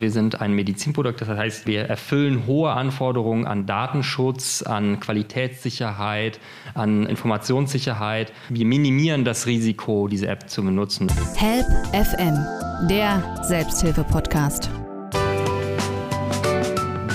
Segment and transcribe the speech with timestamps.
[0.00, 6.38] Wir sind ein Medizinprodukt, das heißt, wir erfüllen hohe Anforderungen an Datenschutz, an Qualitätssicherheit,
[6.74, 8.32] an Informationssicherheit.
[8.48, 11.08] Wir minimieren das Risiko, diese App zu benutzen.
[11.34, 12.36] Help FM,
[12.88, 14.70] der Selbsthilfe-Podcast.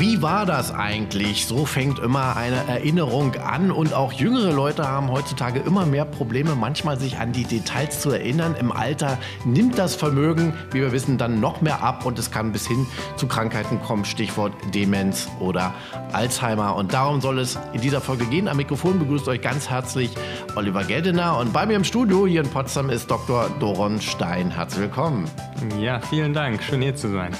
[0.03, 1.45] Wie war das eigentlich?
[1.45, 6.55] So fängt immer eine Erinnerung an und auch jüngere Leute haben heutzutage immer mehr Probleme,
[6.55, 8.53] manchmal sich an die Details zu erinnern.
[8.59, 12.51] Im Alter nimmt das Vermögen, wie wir wissen, dann noch mehr ab und es kann
[12.51, 15.73] bis hin zu Krankheiten kommen, Stichwort Demenz oder
[16.11, 16.75] Alzheimer.
[16.75, 18.49] Und darum soll es in dieser Folge gehen.
[18.49, 20.11] Am Mikrofon begrüßt euch ganz herzlich
[20.57, 23.49] Oliver Geldener und bei mir im Studio hier in Potsdam ist Dr.
[23.61, 24.51] Doron Stein.
[24.51, 25.31] Herzlich willkommen.
[25.79, 26.61] Ja, vielen Dank.
[26.61, 27.33] Schön hier zu sein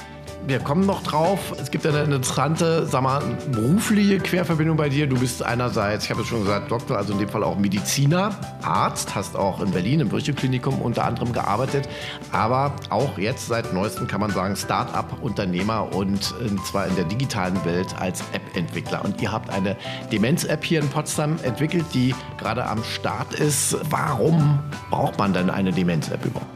[0.46, 1.54] wir kommen noch drauf.
[1.60, 5.06] Es gibt eine interessante, sag mal, berufliche Querverbindung bei dir.
[5.06, 8.36] Du bist einerseits, ich habe es schon gesagt, Doktor, also in dem Fall auch Mediziner,
[8.62, 11.88] Arzt, hast auch in Berlin im Virchow-Klinikum unter anderem gearbeitet,
[12.32, 16.34] aber auch jetzt seit neuestem kann man sagen Start-up-Unternehmer und
[16.64, 19.04] zwar in der digitalen Welt als App-Entwickler.
[19.04, 19.76] Und ihr habt eine
[20.12, 23.76] Demenz-App hier in Potsdam entwickelt, die gerade am Start ist.
[23.90, 26.53] Warum braucht man denn eine Demenz-App überhaupt?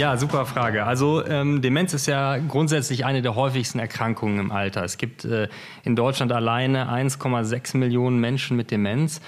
[0.00, 0.86] Ja, super Frage.
[0.86, 4.82] Also ähm, Demenz ist ja grundsätzlich eine der häufigsten Erkrankungen im Alter.
[4.82, 5.48] Es gibt äh,
[5.84, 9.20] in Deutschland alleine 1,6 Millionen Menschen mit Demenz.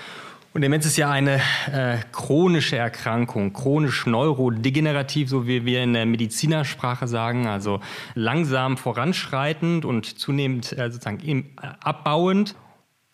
[0.55, 6.07] Und Demenz ist ja eine äh, chronische Erkrankung, chronisch neurodegenerativ, so wie wir in der
[6.07, 7.81] Medizinersprache sagen, also
[8.15, 12.55] langsam voranschreitend und zunehmend äh, sozusagen im, äh, abbauend.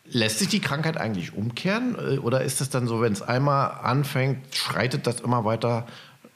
[0.04, 3.80] Lässt sich die Krankheit eigentlich umkehren äh, oder ist es dann so, wenn es einmal
[3.82, 5.86] anfängt, schreitet das immer weiter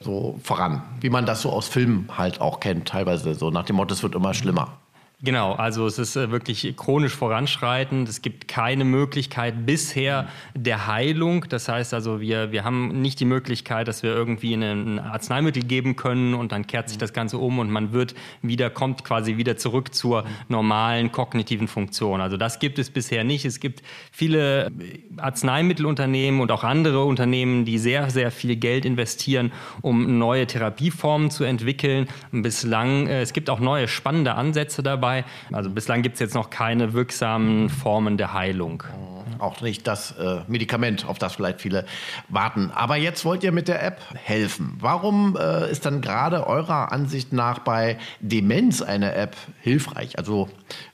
[0.02, 3.76] so voran, wie man das so aus Filmen halt auch kennt, teilweise so nach dem
[3.76, 4.81] Motto, es wird immer schlimmer.
[5.24, 8.08] Genau, also es ist äh, wirklich chronisch voranschreitend.
[8.08, 11.44] Es gibt keine Möglichkeit bisher der Heilung.
[11.48, 15.94] Das heißt also, wir, wir haben nicht die Möglichkeit, dass wir irgendwie ein Arzneimittel geben
[15.94, 19.56] können und dann kehrt sich das Ganze um und man wird wieder, kommt quasi wieder
[19.56, 22.20] zurück zur normalen kognitiven Funktion.
[22.20, 23.44] Also das gibt es bisher nicht.
[23.44, 24.72] Es gibt viele
[25.18, 31.44] Arzneimittelunternehmen und auch andere Unternehmen, die sehr, sehr viel Geld investieren, um neue Therapieformen zu
[31.44, 32.08] entwickeln.
[32.32, 35.24] Bislang, äh, es gibt auch neue spannende Ansätze dabei dabei.
[35.52, 38.82] Also bislang gibt es jetzt noch keine wirksamen Formen der Heilung.
[39.42, 41.84] Auch nicht das äh, Medikament, auf das vielleicht viele
[42.28, 42.70] warten.
[42.72, 44.76] Aber jetzt wollt ihr mit der App helfen.
[44.78, 50.16] Warum äh, ist dann gerade eurer Ansicht nach bei Demenz eine App hilfreich?
[50.16, 50.48] Also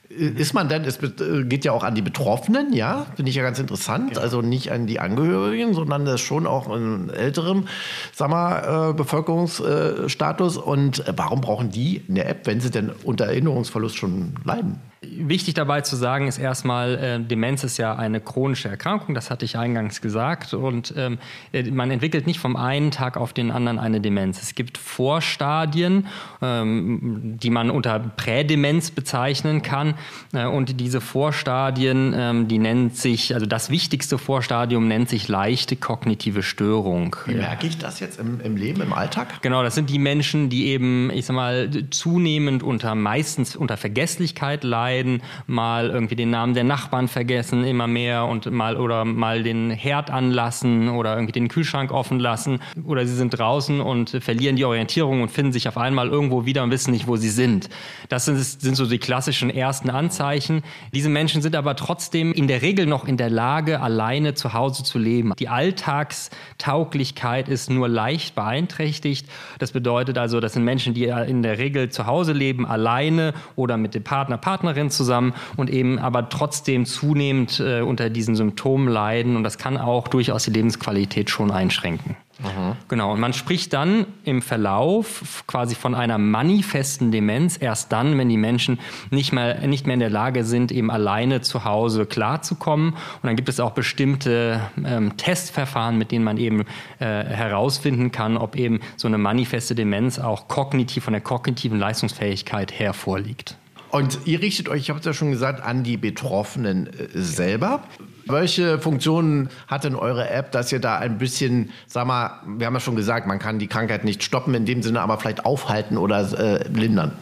[0.09, 3.59] ist man denn, es geht ja auch an die Betroffenen, ja, finde ich ja ganz
[3.59, 4.17] interessant.
[4.17, 4.23] Ja.
[4.23, 7.69] Also nicht an die Angehörigen, sondern das schon auch in älterem,
[8.15, 10.57] sag mal, äh, Bevölkerungsstatus.
[10.57, 14.81] Und warum brauchen die eine App, wenn sie denn unter Erinnerungsverlust schon leiden?
[15.01, 19.45] Wichtig dabei zu sagen ist erstmal, äh, Demenz ist ja eine chronische Erkrankung, das hatte
[19.45, 20.55] ich eingangs gesagt.
[20.55, 21.19] Und ähm,
[21.53, 24.43] äh, man entwickelt nicht vom einen Tag auf den anderen eine Demenz.
[24.43, 26.09] Es gibt Vorstadien,
[26.43, 29.95] ähm, die man unter Prädemenz bezeichnen kann.
[30.33, 35.77] Äh, und diese Vorstadien, ähm, die nennt sich, also das wichtigste Vorstadium nennt sich leichte
[35.77, 37.15] kognitive Störung.
[37.27, 39.43] Wie merke ich das jetzt im, im Leben, im Alltag?
[39.43, 44.65] Genau, das sind die Menschen, die eben, ich sag mal, zunehmend unter meistens unter Vergesslichkeit
[44.65, 49.43] leiden leiden, mal irgendwie den Namen der Nachbarn vergessen, immer mehr und mal oder mal
[49.43, 54.57] den Herd anlassen oder irgendwie den Kühlschrank offen lassen oder sie sind draußen und verlieren
[54.57, 57.69] die Orientierung und finden sich auf einmal irgendwo wieder und wissen nicht, wo sie sind.
[58.09, 60.63] Das sind, sind so die klassischen ersten Anzeichen.
[60.95, 64.85] Diese Menschen sind aber trotzdem in der Regel noch in der Lage, alleine zu Hause
[64.85, 65.35] zu leben.
[65.39, 69.29] Die Alltagstauglichkeit ist nur leicht beeinträchtigt.
[69.59, 73.77] Das bedeutet also, das sind Menschen, die in der Regel zu Hause leben, alleine oder
[73.77, 78.89] mit dem Partner, Partnerin Partnerin zusammen und eben aber trotzdem zunehmend äh, unter diesen Symptomen
[78.89, 82.17] leiden und das kann auch durchaus die Lebensqualität schon einschränken.
[82.41, 82.77] Mhm.
[82.87, 88.29] Genau, und man spricht dann im Verlauf quasi von einer manifesten Demenz erst dann, wenn
[88.29, 88.79] die Menschen
[89.11, 92.91] nicht mehr, nicht mehr in der Lage sind, eben alleine zu Hause klarzukommen.
[92.91, 96.61] Und dann gibt es auch bestimmte ähm, Testverfahren, mit denen man eben
[97.01, 102.79] äh, herausfinden kann, ob eben so eine manifeste Demenz auch kognitiv von der kognitiven Leistungsfähigkeit
[102.79, 103.57] her vorliegt.
[103.91, 107.83] Und ihr richtet euch, ich habe es ja schon gesagt, an die Betroffenen äh, selber.
[108.27, 112.75] Welche Funktionen hat denn eure App, dass ihr da ein bisschen, sag mal, wir haben
[112.75, 115.97] ja schon gesagt, man kann die Krankheit nicht stoppen in dem Sinne, aber vielleicht aufhalten
[115.97, 117.13] oder äh, lindern?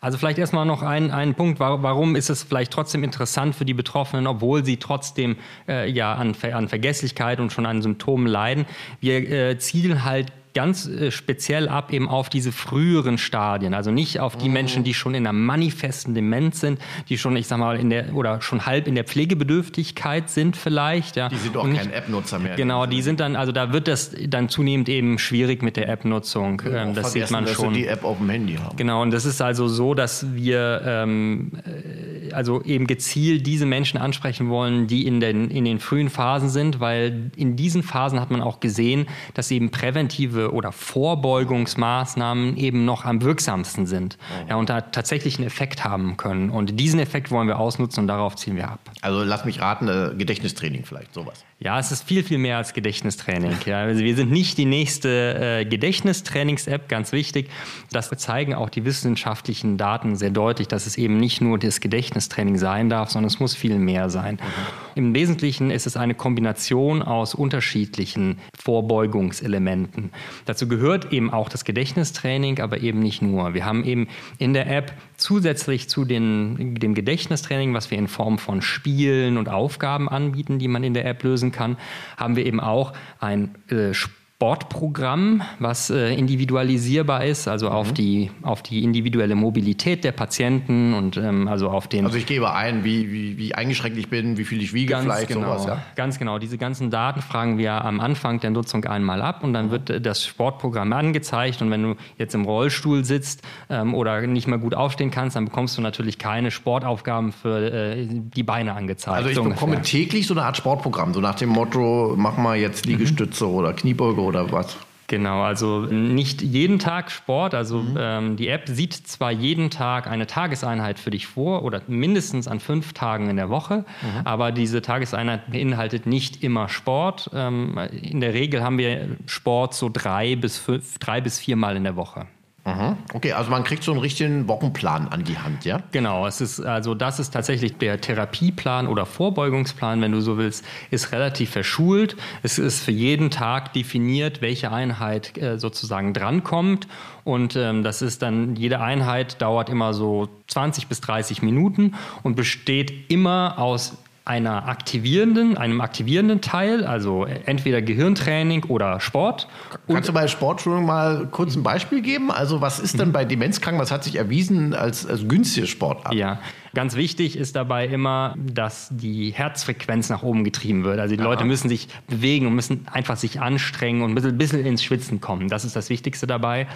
[0.00, 3.72] Also vielleicht erstmal noch ein, ein Punkt, warum ist es vielleicht trotzdem interessant für die
[3.72, 5.36] Betroffenen, obwohl sie trotzdem
[5.68, 8.66] äh, ja an, an Vergesslichkeit und schon an Symptomen leiden.
[9.00, 14.20] Wir äh, zielen halt ganz äh, speziell ab eben auf diese früheren Stadien, also nicht
[14.20, 14.54] auf die mhm.
[14.54, 18.14] Menschen, die schon in einer manifesten Demenz sind, die schon, ich sag mal, in der
[18.14, 21.16] oder schon halb in der Pflegebedürftigkeit sind vielleicht.
[21.16, 21.28] Ja.
[21.28, 22.56] Die sind auch kein App-Nutzer mehr.
[22.56, 26.62] Genau, die sind dann, also da wird das dann zunehmend eben schwierig mit der App-Nutzung.
[26.64, 27.74] Ja, ähm, das sieht man schon.
[27.74, 28.76] die App auf dem Handy haben.
[28.76, 32.01] Genau, und das ist also so, dass wir ähm, äh,
[32.34, 36.80] also eben gezielt diese Menschen ansprechen wollen, die in den, in den frühen Phasen sind,
[36.80, 43.04] weil in diesen Phasen hat man auch gesehen, dass eben präventive oder Vorbeugungsmaßnahmen eben noch
[43.04, 44.50] am wirksamsten sind oh.
[44.50, 46.50] ja, und da tatsächlich einen Effekt haben können.
[46.50, 48.80] Und diesen Effekt wollen wir ausnutzen und darauf ziehen wir ab.
[49.00, 51.44] Also lass mich raten, äh, Gedächtnistraining vielleicht, sowas.
[51.62, 53.54] Ja, es ist viel, viel mehr als Gedächtnistraining.
[53.66, 53.82] Ja.
[53.82, 57.50] Also wir sind nicht die nächste äh, Gedächtnistrainings-App, ganz wichtig.
[57.92, 62.58] Das zeigen auch die wissenschaftlichen Daten sehr deutlich, dass es eben nicht nur das Gedächtnistraining
[62.58, 64.34] sein darf, sondern es muss viel mehr sein.
[64.34, 64.92] Mhm.
[64.96, 70.10] Im Wesentlichen ist es eine Kombination aus unterschiedlichen Vorbeugungselementen.
[70.46, 73.54] Dazu gehört eben auch das Gedächtnistraining, aber eben nicht nur.
[73.54, 78.38] Wir haben eben in der App zusätzlich zu den, dem Gedächtnistraining, was wir in Form
[78.38, 81.76] von Spielen und Aufgaben anbieten, die man in der App lösen kann,
[82.16, 83.94] haben wir eben auch ein äh,
[84.42, 87.72] Sportprogramm, was äh, individualisierbar ist, also mhm.
[87.76, 92.06] auf, die, auf die individuelle Mobilität der Patienten und ähm, also auf den.
[92.06, 95.04] Also ich gebe ein, wie, wie, wie eingeschränkt ich bin, wie viel ich wiege, ganz
[95.04, 95.82] vielleicht genau, sowas, ja?
[95.94, 96.40] Ganz genau.
[96.40, 99.70] Diese ganzen Daten fragen wir am Anfang der Nutzung einmal ab und dann mhm.
[99.70, 101.62] wird äh, das Sportprogramm angezeigt.
[101.62, 105.44] Und wenn du jetzt im Rollstuhl sitzt ähm, oder nicht mehr gut aufstehen kannst, dann
[105.44, 109.18] bekommst du natürlich keine Sportaufgaben für äh, die Beine angezeigt.
[109.18, 110.00] Also ich so bekomme ungefähr.
[110.00, 113.54] täglich so eine Art Sportprogramm, so nach dem Motto, mach mal jetzt Liegestütze mhm.
[113.54, 114.76] oder Kniebeuge oder oder was?
[115.12, 117.54] Genau, also nicht jeden Tag Sport.
[117.54, 117.96] Also mhm.
[117.98, 122.60] ähm, die App sieht zwar jeden Tag eine Tageseinheit für dich vor oder mindestens an
[122.60, 124.24] fünf Tagen in der Woche, mhm.
[124.24, 127.28] aber diese Tageseinheit beinhaltet nicht immer Sport.
[127.34, 131.84] Ähm, in der Regel haben wir Sport so drei bis fünf, drei bis viermal in
[131.84, 132.26] der Woche.
[132.64, 132.96] Mhm.
[133.12, 135.82] Okay, also man kriegt so einen richtigen Wochenplan an die Hand, ja?
[135.90, 140.64] Genau, es ist also das ist tatsächlich der Therapieplan oder Vorbeugungsplan, wenn du so willst,
[140.90, 142.16] ist relativ verschult.
[142.44, 146.86] Es ist für jeden Tag definiert, welche Einheit äh, sozusagen drankommt
[147.24, 152.36] und ähm, das ist dann jede Einheit dauert immer so 20 bis 30 Minuten und
[152.36, 159.48] besteht immer aus einer aktivierenden, einem aktivierenden Teil, also entweder Gehirntraining oder Sport.
[159.88, 162.30] Kannst du bei Sportschulung mal kurz ein Beispiel geben?
[162.30, 166.14] Also was ist denn bei Demenzkranken, was hat sich erwiesen als, als günstiges Sportart?
[166.14, 166.38] Ja,
[166.74, 170.98] Ganz wichtig ist dabei immer, dass die Herzfrequenz nach oben getrieben wird.
[170.98, 171.28] Also die ja.
[171.28, 175.48] Leute müssen sich bewegen und müssen einfach sich anstrengen und ein bisschen, ins Schwitzen kommen.
[175.48, 176.66] Das ist das Wichtigste dabei,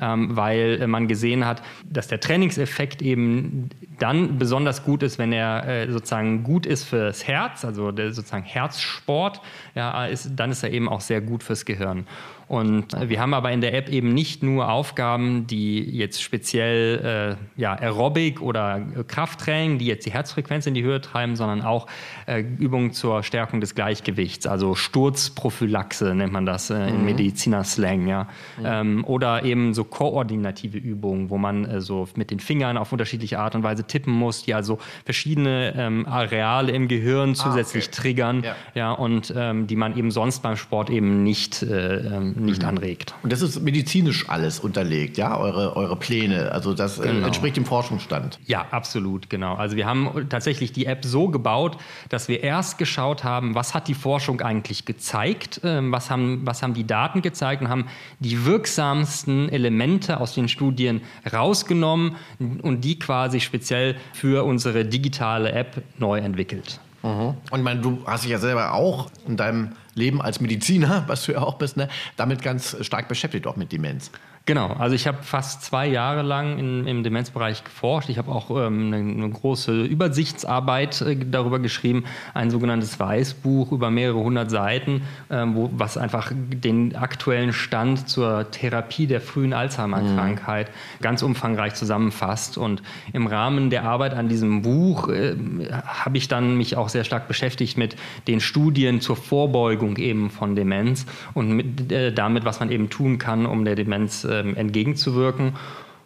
[0.00, 3.68] ähm, weil man gesehen hat, dass der Trainingseffekt eben
[3.98, 8.44] dann besonders gut ist, wenn er äh, sozusagen gut ist fürs Herz, also der sozusagen
[8.44, 9.40] Herzsport,
[9.74, 12.06] ja, ist, dann ist er eben auch sehr gut fürs Gehirn.
[12.52, 17.58] Und wir haben aber in der App eben nicht nur Aufgaben, die jetzt speziell äh,
[17.58, 21.86] ja, Aerobic oder Krafttraining, die jetzt die Herzfrequenz in die Höhe treiben, sondern auch
[22.26, 27.04] äh, Übungen zur Stärkung des Gleichgewichts, also Sturzprophylaxe nennt man das äh, in mhm.
[27.06, 28.28] Medizinerslang, ja.
[28.58, 28.66] Mhm.
[28.66, 33.38] Ähm, oder eben so koordinative Übungen, wo man äh, so mit den Fingern auf unterschiedliche
[33.38, 34.76] Art und Weise tippen muss, die also
[35.06, 38.02] verschiedene ähm, Areale im Gehirn zusätzlich ah, okay.
[38.02, 38.56] triggern, ja.
[38.74, 42.68] ja und ähm, die man eben sonst beim Sport eben nicht äh, ähm, nicht mhm.
[42.68, 43.14] anregt.
[43.22, 46.52] Und das ist medizinisch alles unterlegt, ja, eure, eure Pläne.
[46.52, 47.26] Also das äh, genau.
[47.26, 48.38] entspricht dem Forschungsstand.
[48.46, 49.54] Ja, absolut, genau.
[49.54, 51.78] Also wir haben tatsächlich die App so gebaut,
[52.08, 56.62] dass wir erst geschaut haben, was hat die Forschung eigentlich gezeigt, ähm, was, haben, was
[56.62, 57.86] haben die Daten gezeigt und haben
[58.20, 61.02] die wirksamsten Elemente aus den Studien
[61.32, 66.80] rausgenommen und die quasi speziell für unsere digitale App neu entwickelt.
[67.02, 67.34] Mhm.
[67.50, 71.32] Und mein, du hast dich ja selber auch in deinem Leben als Mediziner, was du
[71.32, 74.10] ja auch bist, ne, damit ganz stark beschäftigt, auch mit Demenz.
[74.44, 78.08] Genau, also ich habe fast zwei Jahre lang in, im Demenzbereich geforscht.
[78.08, 83.92] Ich habe auch ähm, eine, eine, große Übersichtsarbeit äh, darüber geschrieben, ein sogenanntes Weißbuch über
[83.92, 90.70] mehrere hundert Seiten, ähm, wo, was einfach den aktuellen Stand zur Therapie der frühen Alzheimer-Krankheit
[90.70, 91.02] mhm.
[91.02, 92.58] ganz umfangreich zusammenfasst.
[92.58, 92.82] Und
[93.12, 95.36] im Rahmen der Arbeit an diesem Buch äh,
[95.70, 97.94] habe ich dann mich auch sehr stark beschäftigt mit
[98.26, 103.18] den Studien zur Vorbeugung eben von Demenz und mit, äh, damit, was man eben tun
[103.18, 105.52] kann, um der Demenz ähm, entgegenzuwirken.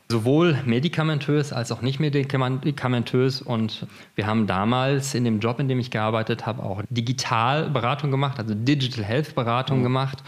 [0.09, 3.42] Sowohl medikamentös als auch nicht medikamentös.
[3.42, 8.38] Und wir haben damals in dem Job, in dem ich gearbeitet habe, auch Digitalberatung gemacht,
[8.38, 9.85] also Digital Health Beratung mhm.
[9.85, 10.23] gemacht.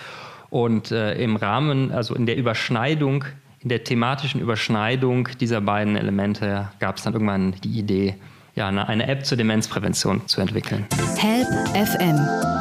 [0.50, 3.24] Und äh, im Rahmen, also in der Überschneidung,
[3.60, 8.14] in der thematischen Überschneidung dieser beiden Elemente gab es dann irgendwann die Idee,
[8.54, 10.86] ja, eine, eine App zur Demenzprävention zu entwickeln.
[11.16, 12.18] Help FM,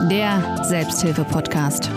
[0.10, 1.90] der Selbsthilfe-Podcast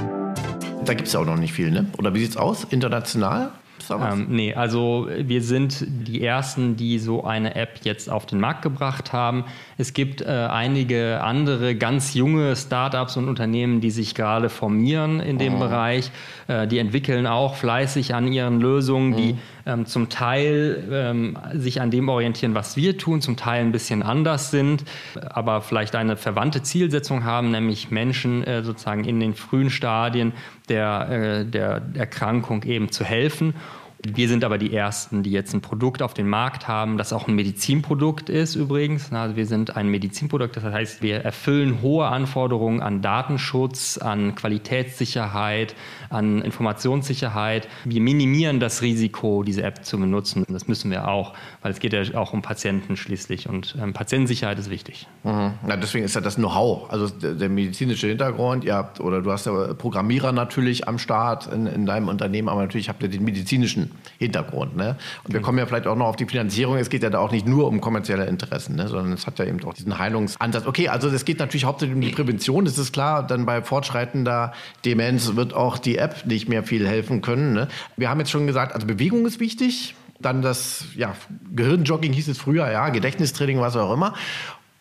[0.91, 1.87] da gibt es ja auch noch nicht viel, ne?
[1.99, 3.53] Oder wie sieht es aus, international?
[3.89, 8.63] Ähm, nee, also wir sind die Ersten, die so eine App jetzt auf den Markt
[8.63, 9.45] gebracht haben.
[9.79, 15.39] Es gibt äh, einige andere ganz junge Startups und Unternehmen, die sich gerade formieren in
[15.39, 15.59] dem oh.
[15.61, 16.11] Bereich.
[16.49, 19.17] Äh, die entwickeln auch fleißig an ihren Lösungen, mhm.
[19.17, 23.73] die ähm, zum Teil ähm, sich an dem orientieren, was wir tun, zum Teil ein
[23.73, 24.85] bisschen anders sind,
[25.21, 30.33] aber vielleicht eine verwandte Zielsetzung haben, nämlich Menschen äh, sozusagen in den frühen Stadien
[30.69, 33.55] der, äh, der Erkrankung eben zu helfen.
[34.03, 37.29] Wir sind aber die Ersten, die jetzt ein Produkt auf den Markt haben, das auch
[37.29, 39.13] ein Medizinprodukt ist übrigens.
[39.13, 45.75] Also wir sind ein Medizinprodukt, das heißt, wir erfüllen hohe Anforderungen an Datenschutz, an Qualitätssicherheit,
[46.09, 47.69] an Informationssicherheit.
[47.85, 50.47] Wir minimieren das Risiko, diese App zu benutzen.
[50.49, 54.59] Das müssen wir auch, weil es geht ja auch um Patienten schließlich und ähm, Patientensicherheit
[54.59, 55.09] ist wichtig.
[55.25, 55.53] Mhm.
[55.69, 58.65] Ja, deswegen ist ja das Know-how, also der, medizinische Hintergrund.
[58.65, 62.63] Ihr habt, oder du hast ja Programmierer natürlich am Start in, in deinem Unternehmen, aber
[62.63, 64.77] natürlich habt ihr den medizinischen Hintergrund.
[64.77, 64.97] Ne?
[65.25, 65.45] Und wir mhm.
[65.45, 66.77] kommen ja vielleicht auch noch auf die Finanzierung.
[66.77, 68.89] Es geht ja da auch nicht nur um kommerzielle Interessen, ne?
[68.89, 70.67] sondern es hat ja eben auch diesen Heilungsansatz.
[70.67, 73.27] Okay, also es geht natürlich hauptsächlich um die Prävention, das ist klar.
[73.27, 74.53] Dann bei fortschreitender
[74.85, 77.53] Demenz wird auch die App nicht mehr viel helfen können.
[77.53, 77.69] Ne?
[77.97, 79.95] Wir haben jetzt schon gesagt, also Bewegung ist wichtig.
[80.21, 81.15] Dann das ja,
[81.55, 84.13] Gehirnjogging hieß es früher, ja, Gedächtnistraining, was auch immer.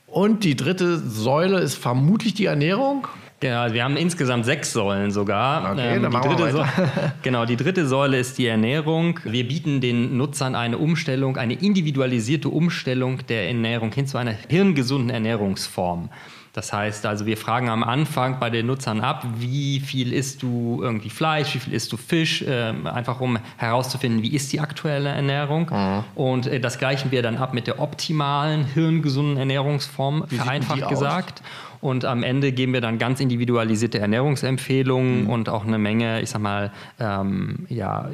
[0.06, 3.08] Und die dritte Säule ist vermutlich die Ernährung.
[3.40, 5.72] Genau, wir haben insgesamt sechs Säulen sogar.
[5.72, 7.14] Okay, ähm, dann machen wir weiter.
[7.22, 9.20] genau, die dritte Säule ist die Ernährung.
[9.24, 15.10] Wir bieten den Nutzern eine Umstellung, eine individualisierte Umstellung der Ernährung hin zu einer hirngesunden
[15.10, 16.10] Ernährungsform.
[16.54, 20.80] Das heißt also, wir fragen am Anfang bei den Nutzern ab, wie viel isst du
[20.82, 25.10] irgendwie Fleisch, wie viel isst du Fisch, äh, einfach um herauszufinden, wie ist die aktuelle
[25.10, 25.70] Ernährung.
[25.72, 26.04] Mhm.
[26.16, 31.42] Und äh, das gleichen wir dann ab mit der optimalen, hirngesunden Ernährungsform, wie vereinfacht gesagt.
[31.42, 31.69] Aus?
[31.82, 35.30] Und am Ende geben wir dann ganz individualisierte Ernährungsempfehlungen mhm.
[35.30, 38.10] und auch eine Menge, ich sag mal, ähm, ja,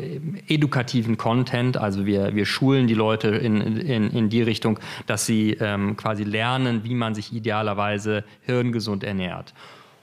[0.47, 1.77] edukativen Content.
[1.77, 6.23] Also wir, wir schulen die Leute in, in, in die Richtung, dass sie ähm, quasi
[6.23, 9.53] lernen, wie man sich idealerweise hirngesund ernährt.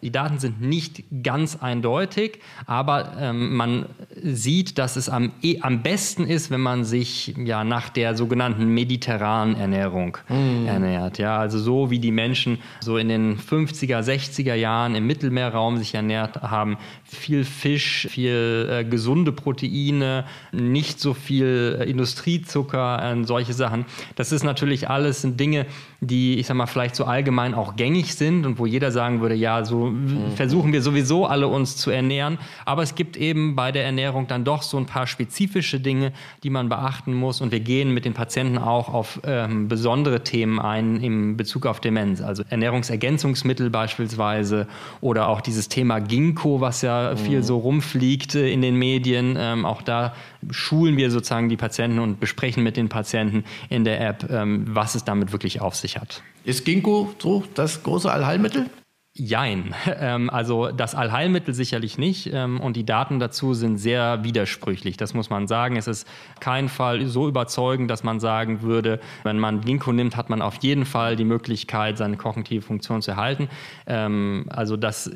[0.03, 3.87] Die Daten sind nicht ganz eindeutig, aber ähm, man
[4.21, 8.67] sieht, dass es am, eh, am besten ist, wenn man sich ja nach der sogenannten
[8.67, 10.67] mediterranen Ernährung mm.
[10.67, 11.19] ernährt.
[11.19, 15.95] Ja, also so wie die Menschen so in den 50er, 60er Jahren im Mittelmeerraum sich
[15.95, 23.53] ernährt haben, viel Fisch, viel äh, gesunde Proteine, nicht so viel äh, Industriezucker, äh, solche
[23.53, 23.85] Sachen.
[24.17, 25.67] Das ist natürlich alles Dinge,
[26.01, 29.37] die, ich sag mal, vielleicht so allgemein auch gängig sind und wo jeder sagen würde,
[29.37, 30.33] ja, so mhm.
[30.37, 32.39] versuchen wir sowieso alle uns zu ernähren.
[32.65, 36.51] Aber es gibt eben bei der Ernährung dann doch so ein paar spezifische Dinge, die
[36.51, 37.41] man beachten muss.
[37.41, 41.81] Und wir gehen mit den Patienten auch auf ähm, besondere Themen ein im Bezug auf
[41.81, 42.21] Demenz.
[42.21, 44.67] Also Ernährungsergänzungsmittel beispielsweise
[45.01, 47.19] oder auch dieses Thema Ginkgo, was ja mhm.
[47.19, 49.37] viel so rumfliegt äh, in den Medien.
[49.39, 50.15] Ähm, auch da
[50.51, 54.95] schulen wir sozusagen die Patienten und besprechen mit den Patienten in der App, ähm, was
[54.95, 56.23] es damit wirklich auf sich hat.
[56.45, 58.67] Ist Ginkgo so das große Allheilmittel?
[59.15, 59.75] Jein.
[59.95, 65.13] Ähm, also das Allheilmittel sicherlich nicht ähm, und die Daten dazu sind sehr widersprüchlich, das
[65.13, 65.77] muss man sagen.
[65.77, 66.09] Es ist
[66.41, 70.57] kein Fall so überzeugend, dass man sagen würde, wenn man Ginkgo nimmt, hat man auf
[70.63, 73.49] jeden Fall die Möglichkeit, seine kognitive Funktion zu erhalten.
[73.87, 75.11] Ähm, also das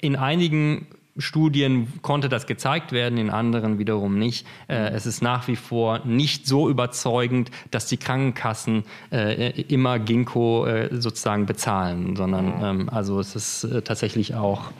[0.00, 4.46] in einigen Studien konnte das gezeigt werden, in anderen wiederum nicht.
[4.68, 10.66] Äh, es ist nach wie vor nicht so überzeugend, dass die Krankenkassen äh, immer Ginkgo
[10.66, 14.70] äh, sozusagen bezahlen, sondern ähm, also es ist äh, tatsächlich auch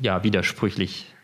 [0.00, 1.15] ja, widersprüchlich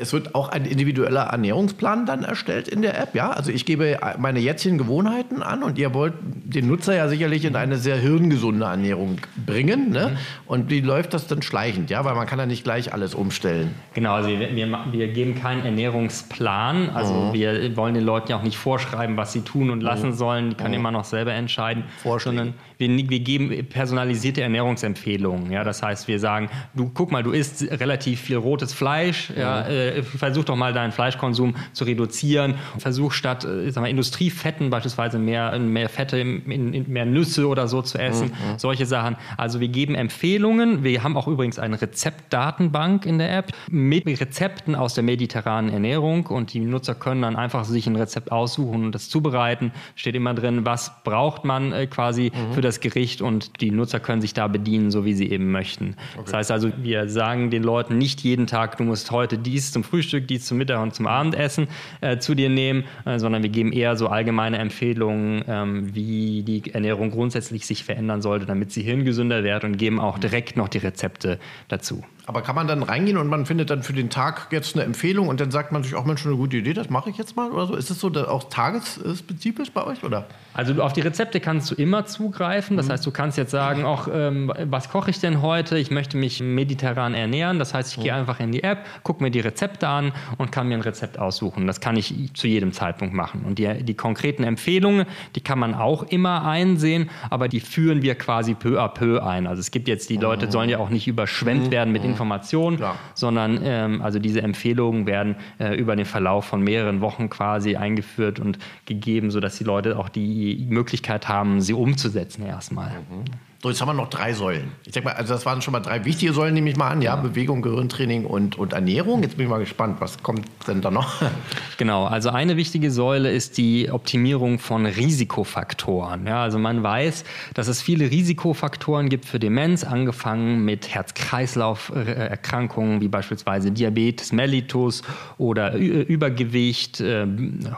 [0.00, 3.30] es wird auch ein individueller Ernährungsplan dann erstellt in der App, ja?
[3.30, 7.54] Also ich gebe meine jetzigen Gewohnheiten an und ihr wollt den Nutzer ja sicherlich in
[7.54, 10.10] eine sehr hirngesunde Ernährung bringen, ne?
[10.12, 10.16] Mhm.
[10.46, 12.04] Und wie läuft das dann schleichend, ja?
[12.04, 13.74] Weil man kann ja nicht gleich alles umstellen.
[13.94, 17.32] Genau, also wir, wir, wir geben keinen Ernährungsplan, also mhm.
[17.34, 20.14] wir wollen den Leuten ja auch nicht vorschreiben, was sie tun und lassen mhm.
[20.14, 20.80] sollen, die können mhm.
[20.80, 21.84] immer noch selber entscheiden,
[22.18, 25.62] sondern wir, wir geben personalisierte Ernährungsempfehlungen, ja?
[25.62, 29.89] Das heißt, wir sagen, du guck mal, du isst relativ viel rotes Fleisch, ja, äh,
[29.90, 32.54] äh, versuch doch mal deinen Fleischkonsum zu reduzieren.
[32.78, 37.68] Versuch statt äh, sag mal, Industriefetten beispielsweise mehr, mehr Fette, in, in mehr Nüsse oder
[37.68, 38.28] so zu essen.
[38.28, 38.58] Mhm.
[38.58, 39.16] Solche Sachen.
[39.36, 40.84] Also wir geben Empfehlungen.
[40.84, 46.26] Wir haben auch übrigens eine Rezeptdatenbank in der App mit Rezepten aus der mediterranen Ernährung
[46.26, 49.72] und die Nutzer können dann einfach sich ein Rezept aussuchen und das zubereiten.
[49.94, 52.54] Steht immer drin, was braucht man äh, quasi mhm.
[52.54, 55.96] für das Gericht und die Nutzer können sich da bedienen, so wie sie eben möchten.
[56.14, 56.22] Okay.
[56.24, 59.72] Das heißt also, wir sagen den Leuten nicht jeden Tag, du musst heute dies dies
[59.72, 61.68] zum Frühstück, dies zum Mittag und zum Abendessen
[62.00, 66.74] äh, zu dir nehmen, äh, sondern wir geben eher so allgemeine Empfehlungen, ähm, wie die
[66.74, 70.78] Ernährung grundsätzlich sich verändern sollte, damit sie hirngesünder wird und geben auch direkt noch die
[70.78, 72.02] Rezepte dazu.
[72.26, 75.26] Aber kann man dann reingehen und man findet dann für den Tag jetzt eine Empfehlung
[75.26, 77.50] und dann sagt man sich auch, Mensch, eine gute Idee, das mache ich jetzt mal
[77.50, 77.74] oder so?
[77.74, 80.26] Ist es so auch tagesspezifisch bei euch oder?
[80.54, 82.76] Also auf die Rezepte kannst du immer zugreifen.
[82.76, 82.92] Das mhm.
[82.92, 85.78] heißt, du kannst jetzt sagen, auch ähm, was koche ich denn heute?
[85.78, 87.58] Ich möchte mich mediterran ernähren.
[87.58, 88.02] Das heißt, ich mhm.
[88.02, 91.18] gehe einfach in die App, gucke mir die Rezepte an und kann mir ein Rezept
[91.18, 91.66] aussuchen.
[91.66, 93.44] Das kann ich zu jedem Zeitpunkt machen.
[93.44, 98.14] Und die, die konkreten Empfehlungen, die kann man auch immer einsehen, aber die führen wir
[98.14, 99.46] quasi peu à peu ein.
[99.46, 100.50] Also es gibt jetzt, die Leute mhm.
[100.50, 101.70] sollen ja auch nicht überschwemmt mhm.
[101.70, 102.96] werden mit Informationen Information, Klar.
[103.14, 108.38] sondern ähm, also diese Empfehlungen werden äh, über den Verlauf von mehreren Wochen quasi eingeführt
[108.38, 112.90] und gegeben, sodass die Leute auch die Möglichkeit haben, sie umzusetzen erstmal.
[112.90, 113.49] Mhm.
[113.62, 114.72] So, jetzt haben wir noch drei Säulen.
[114.86, 117.02] Ich denke mal, also das waren schon mal drei wichtige Säulen, nehme ich mal an.
[117.02, 117.20] Ja, ja.
[117.20, 119.22] Bewegung, Gehirntraining und, und Ernährung.
[119.22, 121.20] Jetzt bin ich mal gespannt, was kommt denn da noch?
[121.76, 126.26] Genau, also eine wichtige Säule ist die Optimierung von Risikofaktoren.
[126.26, 127.24] Ja, also man weiß,
[127.54, 135.00] dass es viele Risikofaktoren gibt für Demenz, angefangen mit Herz-Kreislauf-Erkrankungen wie beispielsweise Diabetes mellitus
[135.38, 137.26] oder Übergewicht, äh,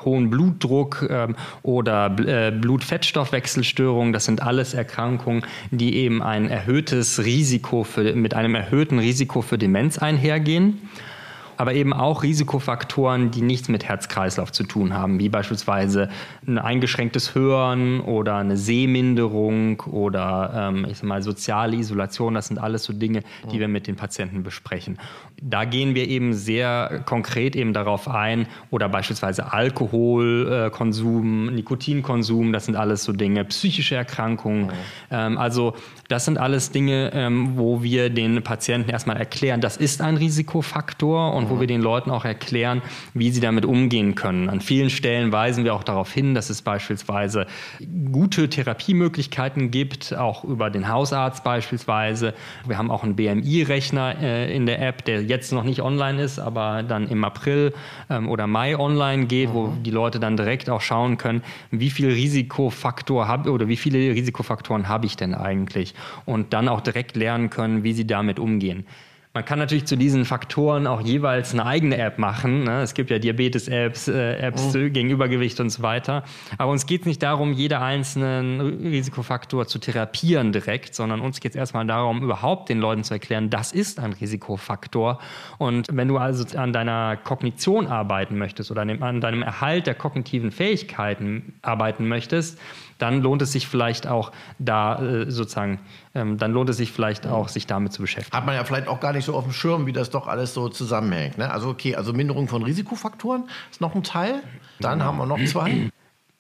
[0.04, 1.28] hohen Blutdruck äh,
[1.62, 4.12] oder äh, Blutfettstoffwechselstörungen.
[4.12, 9.58] Das sind alles Erkrankungen, die eben ein erhöhtes Risiko für, mit einem erhöhten Risiko für
[9.58, 10.88] Demenz einhergehen
[11.62, 16.09] aber eben auch Risikofaktoren, die nichts mit Herz-Kreislauf zu tun haben, wie beispielsweise
[16.45, 22.35] ein eingeschränktes Hören oder eine Sehminderung oder ähm, ich sag mal soziale Isolation.
[22.35, 24.99] Das sind alles so Dinge, die wir mit den Patienten besprechen.
[25.40, 32.52] Da gehen wir eben sehr konkret eben darauf ein oder beispielsweise Alkoholkonsum, Nikotinkonsum.
[32.52, 34.73] Das sind alles so Dinge, psychische Erkrankungen.
[35.12, 35.76] Ähm, also
[36.09, 41.35] das sind alles Dinge, ähm, wo wir den Patienten erstmal erklären, das ist ein Risikofaktor
[41.35, 42.82] und wo wir den Leuten auch erklären,
[43.14, 44.49] wie sie damit umgehen können.
[44.49, 47.47] An vielen Stellen weisen wir auch darauf hin, dass es beispielsweise
[48.11, 52.35] gute Therapiemöglichkeiten gibt, auch über den Hausarzt beispielsweise.
[52.66, 56.38] Wir haben auch einen BMI-Rechner äh, in der App, der jetzt noch nicht online ist,
[56.38, 57.75] aber dann im April
[58.11, 59.54] ähm, oder Mai online geht, mhm.
[59.54, 63.99] wo die Leute dann direkt auch schauen können, wie viel Risikofaktor habe oder wie viele
[63.99, 65.94] Risikofaktoren habe ich denn eigentlich
[66.25, 68.87] und dann auch direkt lernen können, wie sie damit umgehen.
[69.34, 72.64] Man kann natürlich zu diesen Faktoren auch jeweils eine eigene App machen.
[72.64, 72.82] Ne?
[72.82, 74.92] Es gibt ja Diabetes-Apps, äh, Apps mhm.
[74.92, 76.22] gegen Übergewicht und so weiter.
[76.58, 81.52] Aber uns geht es nicht darum, jeder einzelnen Risikofaktor zu therapieren direkt, sondern uns geht
[81.52, 85.18] es erstmal darum, überhaupt den Leuten zu erklären, das ist ein Risikofaktor.
[85.57, 90.50] Und wenn du also an deiner Kognition arbeiten möchtest oder an deinem Erhalt der kognitiven
[90.50, 92.59] Fähigkeiten arbeiten möchtest,
[93.02, 95.80] dann lohnt es sich vielleicht auch da äh, sozusagen,
[96.14, 98.36] ähm, dann lohnt es sich vielleicht auch, sich damit zu beschäftigen.
[98.36, 100.54] Hat man ja vielleicht auch gar nicht so auf dem Schirm, wie das doch alles
[100.54, 101.36] so zusammenhängt.
[101.36, 101.50] Ne?
[101.50, 104.42] Also okay, also Minderung von Risikofaktoren ist noch ein Teil.
[104.78, 105.04] Dann genau.
[105.04, 105.90] haben wir noch zwei.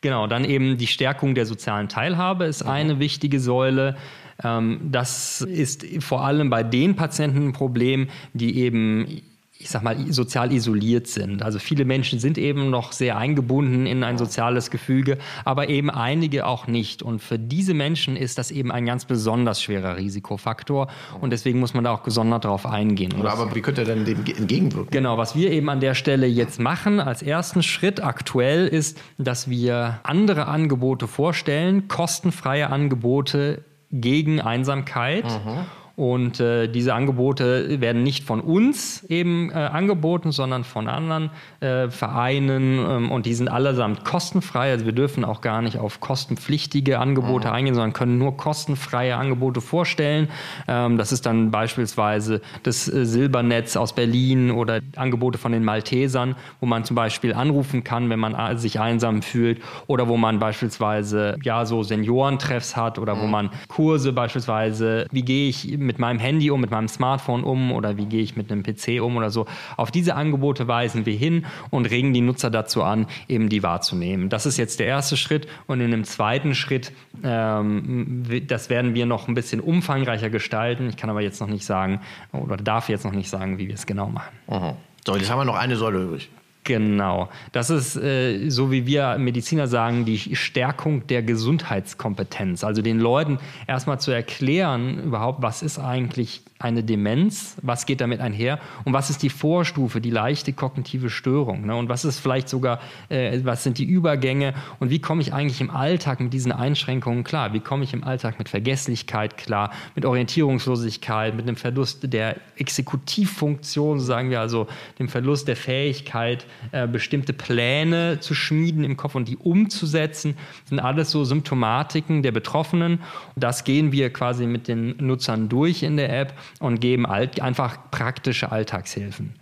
[0.02, 3.96] Genau, dann eben die Stärkung der sozialen Teilhabe ist eine wichtige Säule.
[4.42, 9.22] Ähm, das ist vor allem bei den Patienten ein Problem, die eben
[9.62, 11.42] ich sag mal, sozial isoliert sind.
[11.42, 16.46] Also viele Menschen sind eben noch sehr eingebunden in ein soziales Gefüge, aber eben einige
[16.46, 17.02] auch nicht.
[17.02, 20.88] Und für diese Menschen ist das eben ein ganz besonders schwerer Risikofaktor.
[21.20, 23.12] Und deswegen muss man da auch gesondert darauf eingehen.
[23.18, 24.90] Oder aber wie könnte er denn dem entgegenwirken?
[24.90, 29.48] Genau, was wir eben an der Stelle jetzt machen als ersten Schritt aktuell ist, dass
[29.48, 35.24] wir andere Angebote vorstellen, kostenfreie Angebote gegen Einsamkeit.
[35.24, 41.30] Mhm und äh, diese Angebote werden nicht von uns eben äh, angeboten, sondern von anderen
[41.60, 44.70] äh, Vereinen ähm, und die sind allesamt kostenfrei.
[44.70, 47.54] Also wir dürfen auch gar nicht auf kostenpflichtige Angebote mhm.
[47.54, 50.28] eingehen, sondern können nur kostenfreie Angebote vorstellen.
[50.66, 56.36] Ähm, das ist dann beispielsweise das äh, Silbernetz aus Berlin oder Angebote von den Maltesern,
[56.60, 60.38] wo man zum Beispiel anrufen kann, wenn man äh, sich einsam fühlt oder wo man
[60.38, 63.20] beispielsweise ja so Seniorentreffs hat oder mhm.
[63.20, 67.72] wo man Kurse beispielsweise, wie gehe ich mit meinem Handy um, mit meinem Smartphone um
[67.72, 69.46] oder wie gehe ich mit einem PC um oder so.
[69.76, 74.28] Auf diese Angebote weisen wir hin und regen die Nutzer dazu an, eben die wahrzunehmen.
[74.28, 76.92] Das ist jetzt der erste Schritt und in einem zweiten Schritt,
[77.22, 80.88] ähm, das werden wir noch ein bisschen umfangreicher gestalten.
[80.88, 82.00] Ich kann aber jetzt noch nicht sagen
[82.32, 84.34] oder darf jetzt noch nicht sagen, wie wir es genau machen.
[84.48, 84.76] Mhm.
[85.06, 86.30] So, jetzt haben wir noch eine Säule übrig.
[86.64, 87.28] Genau.
[87.50, 92.62] Das ist, äh, so wie wir Mediziner sagen, die Stärkung der Gesundheitskompetenz.
[92.62, 97.56] Also den Leuten erstmal zu erklären, überhaupt, was ist eigentlich eine Demenz?
[97.62, 98.58] Was geht damit einher?
[98.84, 101.66] Und was ist die Vorstufe, die leichte kognitive Störung?
[101.66, 101.76] Ne?
[101.76, 104.54] Und was ist vielleicht sogar, äh, was sind die Übergänge?
[104.80, 107.52] Und wie komme ich eigentlich im Alltag mit diesen Einschränkungen klar?
[107.52, 114.00] Wie komme ich im Alltag mit Vergesslichkeit klar, mit Orientierungslosigkeit, mit dem Verlust der Exekutivfunktion,
[114.00, 114.66] sagen wir also
[114.98, 120.36] dem Verlust der Fähigkeit, äh, bestimmte Pläne zu schmieden im Kopf und die umzusetzen?
[120.62, 123.00] Das sind alles so Symptomatiken der Betroffenen.
[123.36, 128.52] Das gehen wir quasi mit den Nutzern durch in der App und geben einfach praktische
[128.52, 129.34] Alltagshilfen.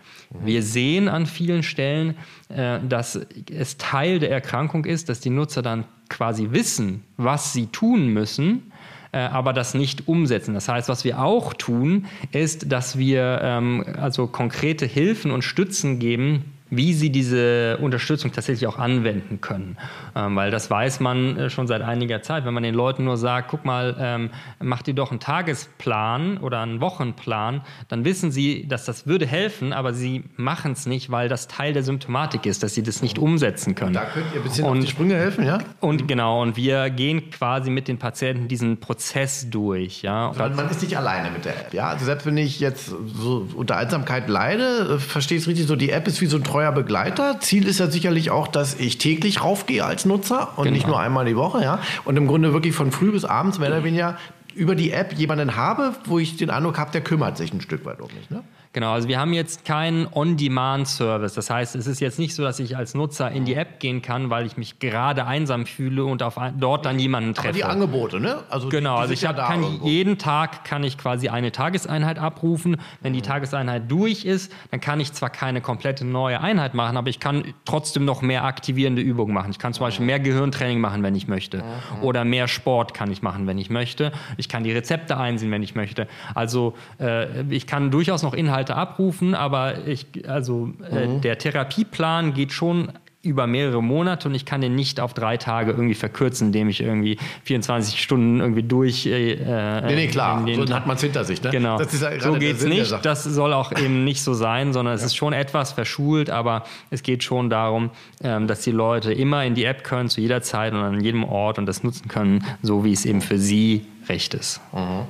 [0.43, 2.15] Wir sehen an vielen Stellen,
[2.49, 3.21] äh, dass
[3.51, 8.73] es Teil der Erkrankung ist, dass die Nutzer dann quasi wissen, was sie tun müssen,
[9.13, 10.55] äh, aber das nicht umsetzen.
[10.55, 15.99] Das heißt, was wir auch tun, ist, dass wir ähm, also konkrete Hilfen und Stützen
[15.99, 19.77] geben, wie sie diese Unterstützung tatsächlich auch anwenden können.
[20.15, 22.45] Ähm, weil das weiß man äh, schon seit einiger Zeit.
[22.45, 24.31] Wenn man den Leuten nur sagt, guck mal, ähm,
[24.61, 29.73] mach dir doch einen Tagesplan oder einen Wochenplan, dann wissen sie, dass das würde helfen,
[29.73, 33.19] aber sie machen es nicht, weil das Teil der Symptomatik ist, dass sie das nicht
[33.19, 33.95] umsetzen können.
[33.95, 35.59] Da könnt ihr ein bisschen und, auf die Sprünge helfen, ja?
[35.81, 40.03] Und genau, und wir gehen quasi mit den Patienten diesen Prozess durch.
[40.03, 40.33] Ja?
[40.37, 41.75] Man, man ist nicht alleine mit der App.
[41.75, 41.89] Ja?
[41.89, 45.77] Also selbst wenn ich jetzt so unter Einsamkeit leide, äh, verstehe ich es richtig so,
[45.77, 47.41] die App ist wie so ein treuer Begleiter.
[47.41, 50.75] Ziel ist ja sicherlich auch, dass ich täglich raufgehe als Nutzer und genau.
[50.75, 51.63] nicht nur einmal die Woche.
[51.63, 51.79] Ja?
[52.05, 54.19] Und im Grunde wirklich von früh bis abends mehr oder weniger
[54.55, 57.85] über die App jemanden habe, wo ich den Eindruck habe, der kümmert sich ein Stück
[57.85, 58.31] weit um mich.
[58.31, 58.43] Ne?
[58.73, 61.35] Genau, also wir haben jetzt keinen On-Demand-Service.
[61.35, 64.01] Das heißt, es ist jetzt nicht so, dass ich als Nutzer in die App gehen
[64.01, 67.49] kann, weil ich mich gerade einsam fühle und auf ein, dort dann jemanden treffe.
[67.49, 68.45] Aber die Angebote, ne?
[68.49, 72.77] Also genau, also ich hab, ja kann jeden Tag kann ich quasi eine Tageseinheit abrufen.
[73.01, 73.25] Wenn die mhm.
[73.25, 77.43] Tageseinheit durch ist, dann kann ich zwar keine komplette neue Einheit machen, aber ich kann
[77.65, 79.51] trotzdem noch mehr aktivierende Übungen machen.
[79.51, 81.59] Ich kann zum Beispiel mehr Gehirntraining machen, wenn ich möchte.
[81.59, 82.03] Mhm.
[82.03, 84.13] Oder mehr Sport kann ich machen, wenn ich möchte.
[84.41, 86.09] Ich kann die Rezepte einsehen, wenn ich möchte.
[86.35, 91.21] Also äh, ich kann durchaus noch Inhalte abrufen, aber ich, also äh, mhm.
[91.21, 92.91] der Therapieplan geht schon
[93.23, 96.81] über mehrere Monate und ich kann den nicht auf drei Tage irgendwie verkürzen, indem ich
[96.81, 99.05] irgendwie 24 Stunden irgendwie durch.
[99.05, 101.43] Äh, äh nee, nee, klar, so hat man es hinter sich.
[101.43, 101.51] Ne?
[101.51, 103.05] Genau, ja so geht es nicht.
[103.05, 105.07] Das soll auch eben nicht so sein, sondern es ja.
[105.09, 107.91] ist schon etwas verschult, aber es geht schon darum,
[108.23, 111.25] ähm, dass die Leute immer in die App können, zu jeder Zeit und an jedem
[111.25, 114.63] Ort und das nutzen können, so wie es eben für sie recht ist.
[114.73, 115.05] Mhm.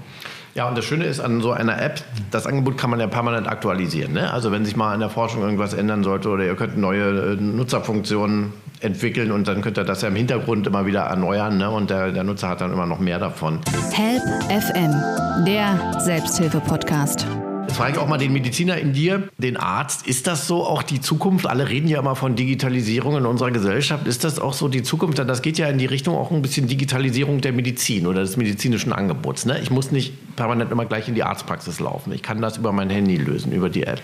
[0.54, 3.46] Ja, und das Schöne ist an so einer App, das Angebot kann man ja permanent
[3.46, 4.12] aktualisieren.
[4.12, 4.32] Ne?
[4.32, 7.36] Also wenn sich mal an der Forschung irgendwas ändern sollte oder ihr könnt neue äh,
[7.36, 11.70] Nutzerfunktionen entwickeln und dann könnt ihr das ja im Hintergrund immer wieder erneuern ne?
[11.70, 13.60] und der, der Nutzer hat dann immer noch mehr davon.
[13.92, 17.26] Help FM, der Selbsthilfe-Podcast.
[17.70, 20.04] Jetzt frage ich auch mal den Mediziner in dir, den Arzt.
[20.04, 21.46] Ist das so auch die Zukunft?
[21.46, 24.08] Alle reden ja immer von Digitalisierung in unserer Gesellschaft.
[24.08, 25.20] Ist das auch so die Zukunft?
[25.20, 28.92] Das geht ja in die Richtung auch ein bisschen Digitalisierung der Medizin oder des medizinischen
[28.92, 29.46] Angebots.
[29.46, 29.60] Ne?
[29.60, 32.12] Ich muss nicht permanent immer gleich in die Arztpraxis laufen.
[32.12, 34.02] Ich kann das über mein Handy lösen, über die App.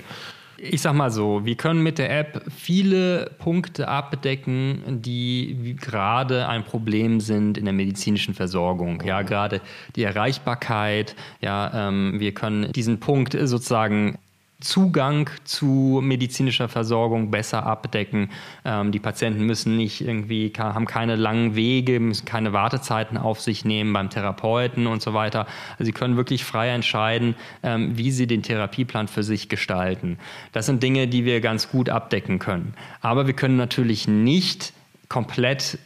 [0.58, 6.64] Ich sag mal so, wir können mit der App viele Punkte abdecken, die gerade ein
[6.64, 9.02] Problem sind in der medizinischen Versorgung.
[9.04, 9.60] Ja, gerade
[9.96, 11.14] die Erreichbarkeit.
[11.40, 14.18] Ja, ähm, wir können diesen Punkt sozusagen
[14.60, 18.30] Zugang zu medizinischer Versorgung besser abdecken.
[18.64, 23.66] Ähm, die Patienten müssen nicht irgendwie, haben keine langen Wege, müssen keine Wartezeiten auf sich
[23.66, 25.46] nehmen beim Therapeuten und so weiter.
[25.72, 30.18] Also sie können wirklich frei entscheiden, ähm, wie sie den Therapieplan für sich gestalten.
[30.52, 32.72] Das sind Dinge, die wir ganz gut abdecken können.
[33.02, 34.72] Aber wir können natürlich nicht
[35.10, 35.78] komplett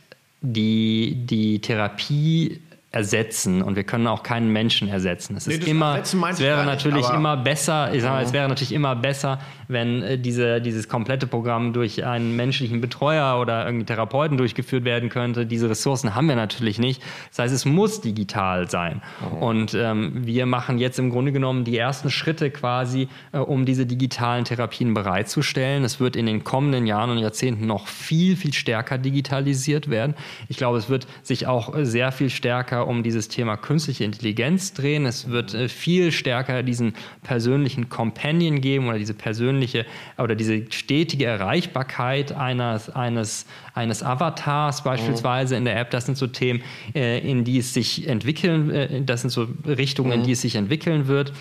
[0.43, 2.61] die, die Therapie
[2.93, 5.37] ersetzen und wir können auch keinen Menschen ersetzen.
[5.37, 8.49] Es ist nee, immer, es wäre natürlich nicht, immer besser, ich sage mal, es wäre
[8.49, 13.87] natürlich immer besser, wenn äh, diese, dieses komplette Programm durch einen menschlichen Betreuer oder irgendwie
[13.87, 15.47] Therapeuten durchgeführt werden könnte.
[15.47, 17.01] Diese Ressourcen haben wir natürlich nicht.
[17.29, 19.03] Das heißt, es muss digital sein.
[19.21, 19.39] Mhm.
[19.39, 23.87] Und ähm, wir machen jetzt im Grunde genommen die ersten Schritte quasi, äh, um diese
[23.87, 25.85] digitalen Therapien bereitzustellen.
[25.85, 30.17] Es wird in den kommenden Jahren und Jahrzehnten noch viel, viel stärker digitalisiert werden.
[30.49, 35.07] Ich glaube, es wird sich auch sehr viel stärker um dieses Thema künstliche Intelligenz drehen.
[35.07, 39.87] Es wird äh, viel stärker diesen persönlichen Companion geben oder diese persönliche
[40.19, 45.59] oder diese stetige Erreichbarkeit eines, eines, eines Avatars beispielsweise mhm.
[45.59, 45.91] in der App.
[45.91, 46.63] Das sind so Themen,
[46.95, 50.57] äh, in die es sich entwickeln, äh, das sind so Richtungen, in die es sich
[50.57, 51.33] entwickeln wird.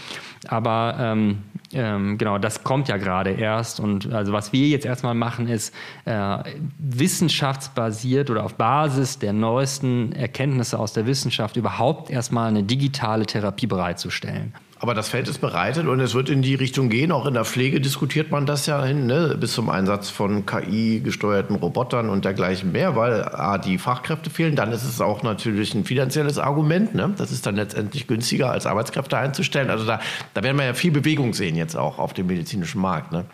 [0.48, 1.40] Aber ähm,
[1.74, 3.80] ähm, genau, das kommt ja gerade erst.
[3.80, 5.74] Und also was wir jetzt erstmal machen, ist
[6.06, 6.38] äh,
[6.78, 13.68] wissenschaftsbasiert oder auf Basis der neuesten Erkenntnisse aus der Wissenschaft überhaupt erstmal eine digitale Therapie
[13.68, 14.54] bereitzustellen.
[14.82, 17.12] Aber das Feld ist bereitet und es wird in die Richtung gehen.
[17.12, 19.36] Auch in der Pflege diskutiert man das ja hin, ne?
[19.38, 24.56] bis zum Einsatz von KI-gesteuerten Robotern und dergleichen mehr, weil A, die Fachkräfte fehlen.
[24.56, 26.96] Dann ist es auch natürlich ein finanzielles Argument.
[26.96, 27.14] Ne?
[27.18, 29.70] Das ist dann letztendlich günstiger, als Arbeitskräfte einzustellen.
[29.70, 30.00] Also da,
[30.34, 33.12] da werden wir ja viel Bewegung sehen jetzt auch auf dem medizinischen Markt.
[33.12, 33.26] Ne?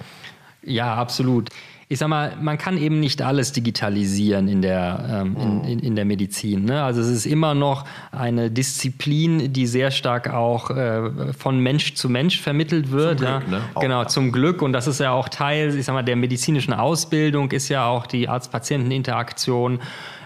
[0.64, 1.50] Ja, absolut
[1.88, 5.96] ich sag mal, man kann eben nicht alles digitalisieren in der, ähm, in, in, in,
[5.96, 6.66] der Medizin.
[6.66, 6.82] Ne?
[6.82, 12.10] Also es ist immer noch eine Disziplin, die sehr stark auch äh, von Mensch zu
[12.10, 13.20] Mensch vermittelt wird.
[13.20, 13.58] Zum Glück, ja?
[13.58, 13.64] ne?
[13.80, 14.08] Genau, auch.
[14.08, 14.64] zum Glück.
[14.64, 18.08] Und das ist ja auch Teil, ich sag mal, der medizinischen Ausbildung ist ja auch
[18.08, 19.80] die Arzt-Patienten-Interaktion.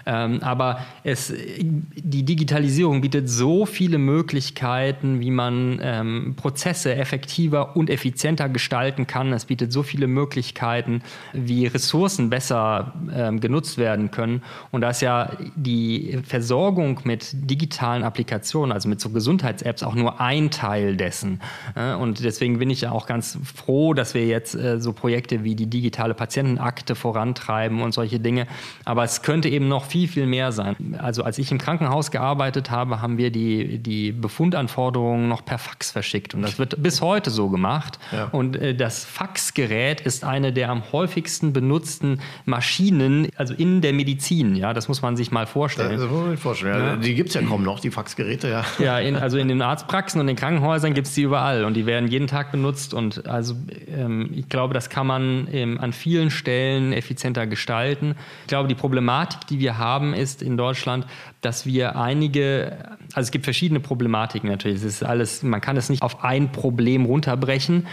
[0.06, 7.90] Ähm, aber es, die Digitalisierung bietet so viele Möglichkeiten, wie man ähm, Prozesse effektiver und
[7.90, 9.32] effizienter gestalten kann.
[9.32, 14.42] Es bietet so viele Möglichkeiten, wie Ressourcen besser ähm, genutzt werden können.
[14.70, 20.20] Und da ist ja die Versorgung mit digitalen Applikationen, also mit so Gesundheits-Apps, auch nur
[20.20, 21.40] ein Teil dessen.
[21.74, 25.44] Äh, und deswegen bin ich ja auch ganz froh, dass wir jetzt äh, so Projekte
[25.44, 28.46] wie die digitale Patientenakte vorantreiben und solche Dinge.
[28.84, 30.96] Aber es könnte eben noch viel, viel mehr sein.
[30.98, 35.90] Also als ich im Krankenhaus gearbeitet habe, haben wir die, die Befundanforderungen noch per Fax
[35.90, 36.34] verschickt.
[36.34, 37.98] Und das wird bis heute so gemacht.
[38.12, 38.24] Ja.
[38.26, 44.54] Und äh, das Faxgerät ist eine der am häufigsten benutzten Maschinen, also in der Medizin.
[44.54, 45.98] Ja, das muss man sich mal vorstellen.
[45.98, 46.86] Das muss man sich vorstellen.
[46.86, 46.96] Ja.
[46.96, 48.48] Die gibt es ja kaum noch, die Faxgeräte.
[48.48, 51.64] Ja, ja in, also in den Arztpraxen und den Krankenhäusern gibt es die überall.
[51.64, 52.94] Und die werden jeden Tag benutzt.
[52.94, 53.54] Und also
[53.88, 58.14] ähm, ich glaube, das kann man ähm, an vielen Stellen effizienter gestalten.
[58.42, 59.79] Ich glaube, die Problematik, die wir haben,
[60.14, 61.06] ist in Deutschland,
[61.40, 64.78] dass wir einige, also es gibt verschiedene Problematiken natürlich.
[64.78, 67.86] Es ist alles, man kann es nicht auf ein Problem runterbrechen.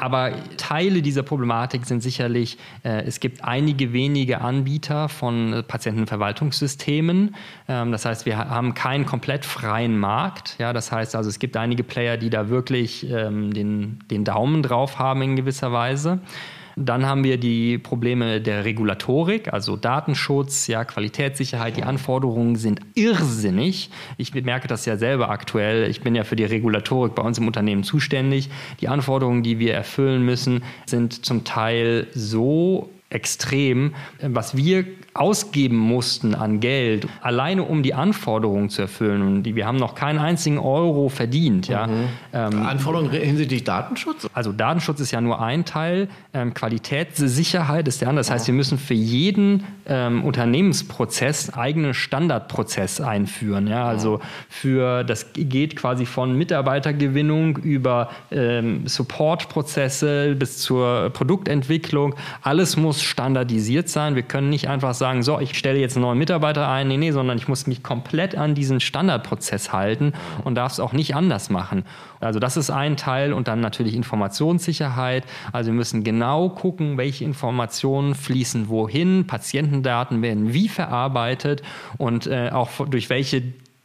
[0.00, 7.34] Aber Teile dieser Problematik sind sicherlich, äh, es gibt einige wenige Anbieter von Patientenverwaltungssystemen.
[7.66, 10.54] Ähm, das heißt, wir haben keinen komplett freien Markt.
[10.60, 14.62] Ja, das heißt also, es gibt einige Player, die da wirklich ähm, den, den Daumen
[14.62, 16.20] drauf haben in gewisser Weise.
[16.84, 21.76] Dann haben wir die Probleme der Regulatorik, also Datenschutz, ja, Qualitätssicherheit.
[21.76, 23.90] Die Anforderungen sind irrsinnig.
[24.16, 25.90] Ich merke das ja selber aktuell.
[25.90, 28.50] Ich bin ja für die Regulatorik bei uns im Unternehmen zuständig.
[28.80, 34.84] Die Anforderungen, die wir erfüllen müssen, sind zum Teil so extrem, was wir
[35.18, 39.22] ausgeben mussten an Geld, alleine um die Anforderungen zu erfüllen.
[39.22, 41.68] Und die, wir haben noch keinen einzigen Euro verdient.
[41.68, 41.86] Ja.
[41.86, 42.04] Mhm.
[42.32, 44.28] Ähm, Anforderungen hinsichtlich Datenschutz?
[44.32, 48.20] Also Datenschutz ist ja nur ein Teil, ähm, Qualitätssicherheit ist der andere.
[48.20, 53.66] Das heißt, wir müssen für jeden ähm, Unternehmensprozess eigenen Standardprozess einführen.
[53.66, 53.86] Ja.
[53.86, 62.14] Also für das geht quasi von Mitarbeitergewinnung über ähm, Supportprozesse bis zur Produktentwicklung.
[62.42, 64.14] Alles muss standardisiert sein.
[64.14, 66.88] Wir können nicht einfach sagen, sagen, so, ich stelle jetzt einen neuen Mitarbeiter ein.
[66.88, 70.12] Nee, nee, sondern ich muss mich komplett an diesen Standardprozess halten
[70.44, 71.84] und darf es auch nicht anders machen.
[72.20, 75.24] Also das ist ein Teil und dann natürlich Informationssicherheit.
[75.52, 81.62] Also wir müssen genau gucken, welche Informationen fließen wohin, Patientendaten werden wie verarbeitet
[81.96, 83.42] und äh, auch durch welche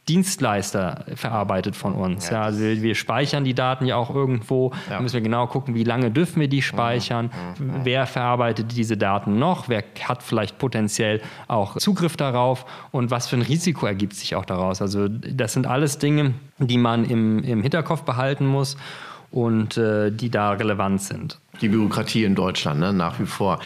[0.08, 2.28] Dienstleister verarbeitet von uns.
[2.28, 4.72] Ja, also wir speichern die Daten ja auch irgendwo.
[4.88, 4.96] Ja.
[4.96, 7.66] Da müssen wir genau gucken, wie lange dürfen wir die speichern, mhm.
[7.66, 7.72] Mhm.
[7.84, 13.36] wer verarbeitet diese Daten noch, wer hat vielleicht potenziell auch Zugriff darauf und was für
[13.36, 14.82] ein Risiko ergibt sich auch daraus.
[14.82, 18.76] Also das sind alles Dinge, die man im, im Hinterkopf behalten muss
[19.34, 21.40] und äh, die da relevant sind.
[21.60, 23.58] Die Bürokratie in Deutschland, ne, nach wie vor.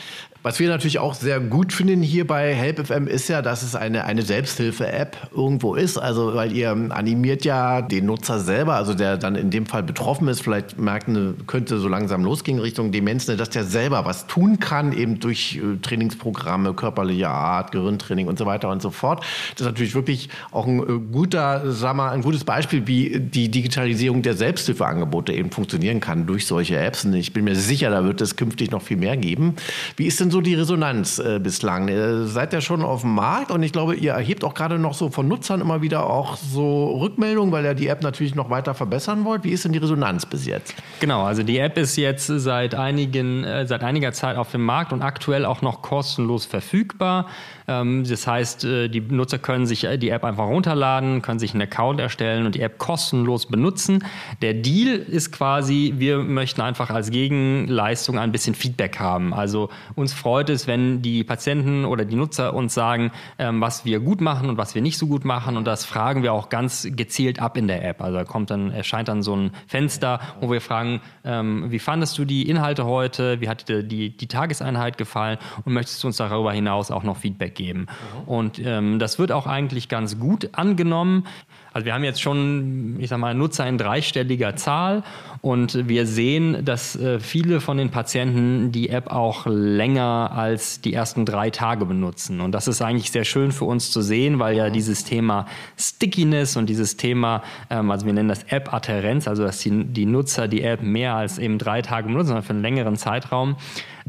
[0.49, 4.05] Was wir natürlich auch sehr gut finden hier bei HelpFM ist ja, dass es eine,
[4.05, 5.99] eine Selbsthilfe-App irgendwo ist.
[5.99, 10.27] Also, weil ihr animiert ja den Nutzer selber, also der dann in dem Fall betroffen
[10.29, 14.27] ist, vielleicht merkt, ne, könnte so langsam losgehen Richtung Demenz, ne, dass der selber was
[14.27, 19.21] tun kann, eben durch äh, Trainingsprogramme, körperlicher Art, Gehirntraining und so weiter und so fort.
[19.51, 23.51] Das ist natürlich wirklich auch ein äh, guter, sag mal, ein gutes Beispiel, wie die
[23.51, 27.05] Digitalisierung der Selbsthilfeangebote eben funktionieren kann durch solche Apps.
[27.05, 29.55] Und ich bin mir sicher, da wird es künftig noch viel mehr geben.
[29.97, 31.89] Wie ist denn denn so die Resonanz äh, bislang?
[31.89, 34.95] Ihr seid ja schon auf dem Markt und ich glaube, ihr erhebt auch gerade noch
[34.95, 38.73] so von Nutzern immer wieder auch so Rückmeldungen, weil ihr die App natürlich noch weiter
[38.75, 39.43] verbessern wollt.
[39.43, 40.75] Wie ist denn die Resonanz bis jetzt?
[41.01, 44.93] Genau, also die App ist jetzt seit, einigen, äh, seit einiger Zeit auf dem Markt
[44.93, 47.27] und aktuell auch noch kostenlos verfügbar.
[47.69, 51.53] Ähm, das heißt, äh, die Nutzer können sich äh, die App einfach runterladen, können sich
[51.53, 54.05] einen Account erstellen und die App kostenlos benutzen.
[54.41, 59.35] Der Deal ist quasi, wir möchten einfach als Gegenleistung ein bisschen Feedback haben.
[59.35, 64.01] Also uns freut es, wenn die Patienten oder die Nutzer uns sagen, ähm, was wir
[64.01, 65.59] gut machen und was wir nicht so gut machen.
[65.59, 68.01] Und das fragen wir auch ganz gezielt ab in der App.
[68.01, 72.17] Also da kommt dann, erscheint dann so ein Fenster, wo wir fragen, ähm, wie fandest
[72.17, 73.43] du die Inhalte heute?
[73.43, 75.37] Wie hat dir die, die Tageseinheit gefallen?
[75.67, 77.81] Und möchtest du uns darüber hinaus auch noch Feedback geben.
[77.81, 78.29] Mhm.
[78.29, 81.27] Und ähm, das wird auch eigentlich ganz gut angenommen.
[81.75, 85.05] Also wir haben jetzt schon, ich sag mal, Nutzer in dreistelliger Zahl
[85.43, 90.95] und wir sehen, dass äh, viele von den Patienten die App auch länger als die
[90.95, 92.41] ersten drei Tage benutzen.
[92.41, 95.47] Und das ist eigentlich sehr schön für uns zu sehen, weil ja dieses Thema
[95.79, 100.49] Stickiness und dieses Thema, ähm, also wir nennen das App-Adherenz, also dass die, die Nutzer
[100.49, 103.57] die App mehr als eben drei Tage benutzen, sondern für einen längeren Zeitraum,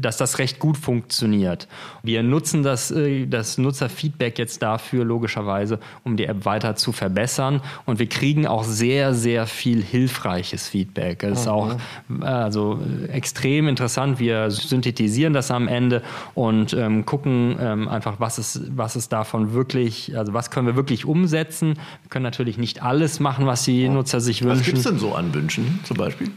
[0.00, 1.68] dass das recht gut funktioniert.
[2.02, 7.60] Wir nutzen das, äh, das Nutzerfeedback jetzt dafür logischerweise, um die App weiter zu verbessern.
[7.86, 11.22] Und wir kriegen auch sehr, sehr viel hilfreiches Feedback.
[11.22, 11.52] Es ist mhm.
[11.52, 11.76] auch
[12.20, 12.80] äh, also,
[13.12, 14.18] extrem interessant.
[14.18, 16.02] Wir synthetisieren das am Ende
[16.34, 20.76] und ähm, gucken ähm, einfach, was ist, was ist davon wirklich, also was können wir
[20.76, 21.74] wirklich umsetzen.
[21.74, 24.60] Wir können natürlich nicht alles machen, was die Nutzer sich wünschen.
[24.60, 26.30] Was gibt es denn so an Wünschen zum Beispiel?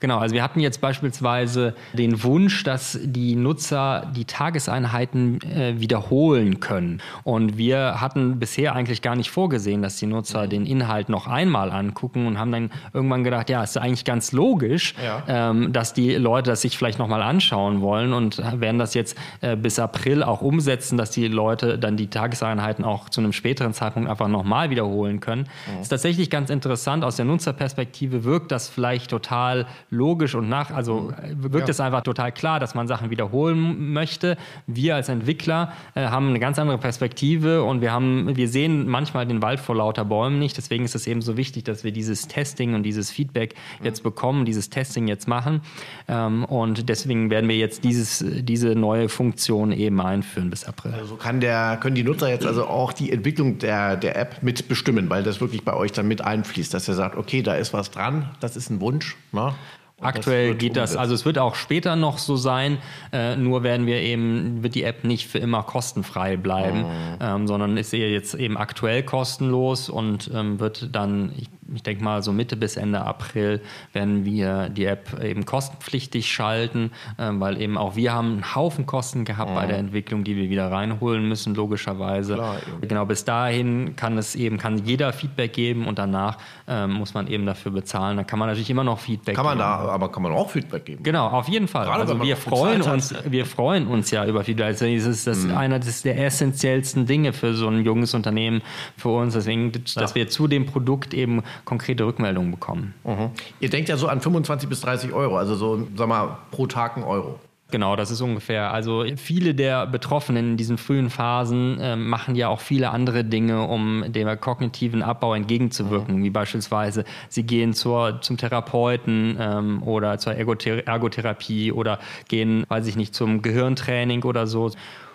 [0.00, 6.58] Genau, also wir hatten jetzt beispielsweise den Wunsch, dass die Nutzer die Tageseinheiten äh, wiederholen
[6.58, 7.02] können.
[7.22, 11.70] Und wir hatten bisher eigentlich gar nicht vorgesehen, dass die Nutzer den Inhalt noch einmal
[11.70, 15.22] angucken und haben dann irgendwann gedacht, ja, ist eigentlich ganz logisch, ja.
[15.28, 19.54] ähm, dass die Leute das sich vielleicht nochmal anschauen wollen und werden das jetzt äh,
[19.54, 24.08] bis April auch umsetzen, dass die Leute dann die Tageseinheiten auch zu einem späteren Zeitpunkt
[24.08, 25.46] einfach nochmal wiederholen können.
[25.74, 25.82] Mhm.
[25.82, 27.04] Ist tatsächlich ganz interessant.
[27.04, 31.52] Aus der Nutzerperspektive wirkt das vielleicht total logisch und nach, also mhm.
[31.52, 31.72] wirkt ja.
[31.72, 34.36] es einfach total klar, dass man Sachen wiederholen möchte.
[34.66, 39.26] Wir als Entwickler äh, haben eine ganz andere Perspektive und wir haben, wir sehen manchmal
[39.26, 40.56] den Wald vor lauter Bäumen nicht.
[40.56, 43.86] Deswegen ist es eben so wichtig, dass wir dieses Testing und dieses Feedback mhm.
[43.86, 45.60] jetzt bekommen, dieses Testing jetzt machen.
[46.08, 50.94] Ähm, und deswegen werden wir jetzt dieses, diese neue Funktion eben einführen bis April.
[50.94, 55.10] Also kann der, können die Nutzer jetzt also auch die Entwicklung der, der App mitbestimmen,
[55.10, 57.90] weil das wirklich bei euch dann mit einfließt, dass ihr sagt, okay, da ist was
[57.90, 59.16] dran, das ist ein Wunsch.
[59.32, 59.52] Ne?
[60.00, 62.78] Aktuell das geht das, also es wird auch später noch so sein,
[63.12, 67.18] äh, nur werden wir eben, wird die App nicht für immer kostenfrei bleiben, mhm.
[67.20, 72.22] ähm, sondern ist jetzt eben aktuell kostenlos und ähm, wird dann, ich ich denke mal,
[72.22, 73.60] so Mitte bis Ende April
[73.92, 78.86] werden wir die App eben kostenpflichtig schalten, äh, weil eben auch wir haben einen Haufen
[78.86, 79.54] Kosten gehabt mhm.
[79.54, 82.34] bei der Entwicklung, die wir wieder reinholen müssen, logischerweise.
[82.34, 87.14] Klar, genau, bis dahin kann es eben, kann jeder Feedback geben und danach äh, muss
[87.14, 88.16] man eben dafür bezahlen.
[88.16, 89.68] Dann kann man natürlich immer noch Feedback kann man geben.
[89.68, 91.02] Da, aber kann man auch Feedback geben?
[91.02, 91.86] Genau, auf jeden Fall.
[91.86, 94.66] Gerade also wir freuen uns, wir freuen uns ja über Feedback.
[94.66, 95.56] Also das ist das mhm.
[95.56, 98.62] einer der essentiellsten Dinge für so ein junges Unternehmen
[98.96, 99.34] für uns.
[99.34, 100.14] Deswegen, dass ja.
[100.14, 102.94] wir zu dem Produkt eben konkrete Rückmeldungen bekommen.
[103.04, 103.30] Mhm.
[103.60, 106.96] Ihr denkt ja so an 25 bis 30 Euro, also so, sag mal, pro Tag
[106.96, 107.38] ein Euro.
[107.70, 108.72] Genau, das ist ungefähr.
[108.72, 113.62] Also viele der Betroffenen in diesen frühen Phasen äh, machen ja auch viele andere Dinge,
[113.62, 116.24] um dem kognitiven Abbau entgegenzuwirken, mhm.
[116.24, 122.86] wie beispielsweise sie gehen zur, zum Therapeuten ähm, oder zur Ergother Ergotherapie oder gehen, weiß
[122.86, 124.72] ich nicht, zum Gehirntraining oder so.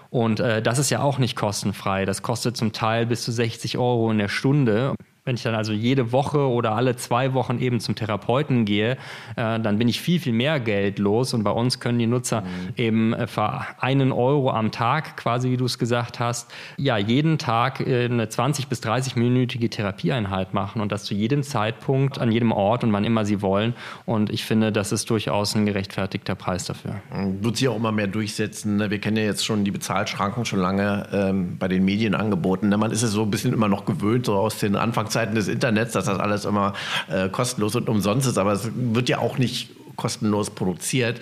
[0.09, 2.05] Und äh, das ist ja auch nicht kostenfrei.
[2.05, 4.95] Das kostet zum Teil bis zu 60 Euro in der Stunde.
[5.27, 8.91] Wenn ich dann also jede Woche oder alle zwei Wochen eben zum Therapeuten gehe,
[9.35, 11.33] äh, dann bin ich viel, viel mehr Geld los.
[11.33, 12.45] Und bei uns können die Nutzer mhm.
[12.77, 17.39] eben äh, für einen Euro am Tag, quasi wie du es gesagt hast, ja, jeden
[17.39, 22.51] Tag äh, eine 20- bis 30-minütige Therapieeinheit machen und das zu jedem Zeitpunkt, an jedem
[22.51, 23.73] Ort und wann immer sie wollen.
[24.05, 27.01] Und ich finde, das ist durchaus ein gerechtfertigter Preis dafür.
[27.41, 28.77] Wird sich auch immer mehr durchsetzen.
[28.77, 28.91] Ne?
[28.91, 32.69] Wir kennen ja jetzt schon die Bezahlschranken schon lange ähm, bei den Medien angeboten.
[32.69, 32.77] Ne?
[32.77, 35.47] Man ist es so ein bisschen immer noch gewöhnt, so aus den Anfangs Zeiten des
[35.47, 36.73] Internets, dass das alles immer
[37.07, 41.21] äh, kostenlos und umsonst ist, aber es wird ja auch nicht kostenlos produziert.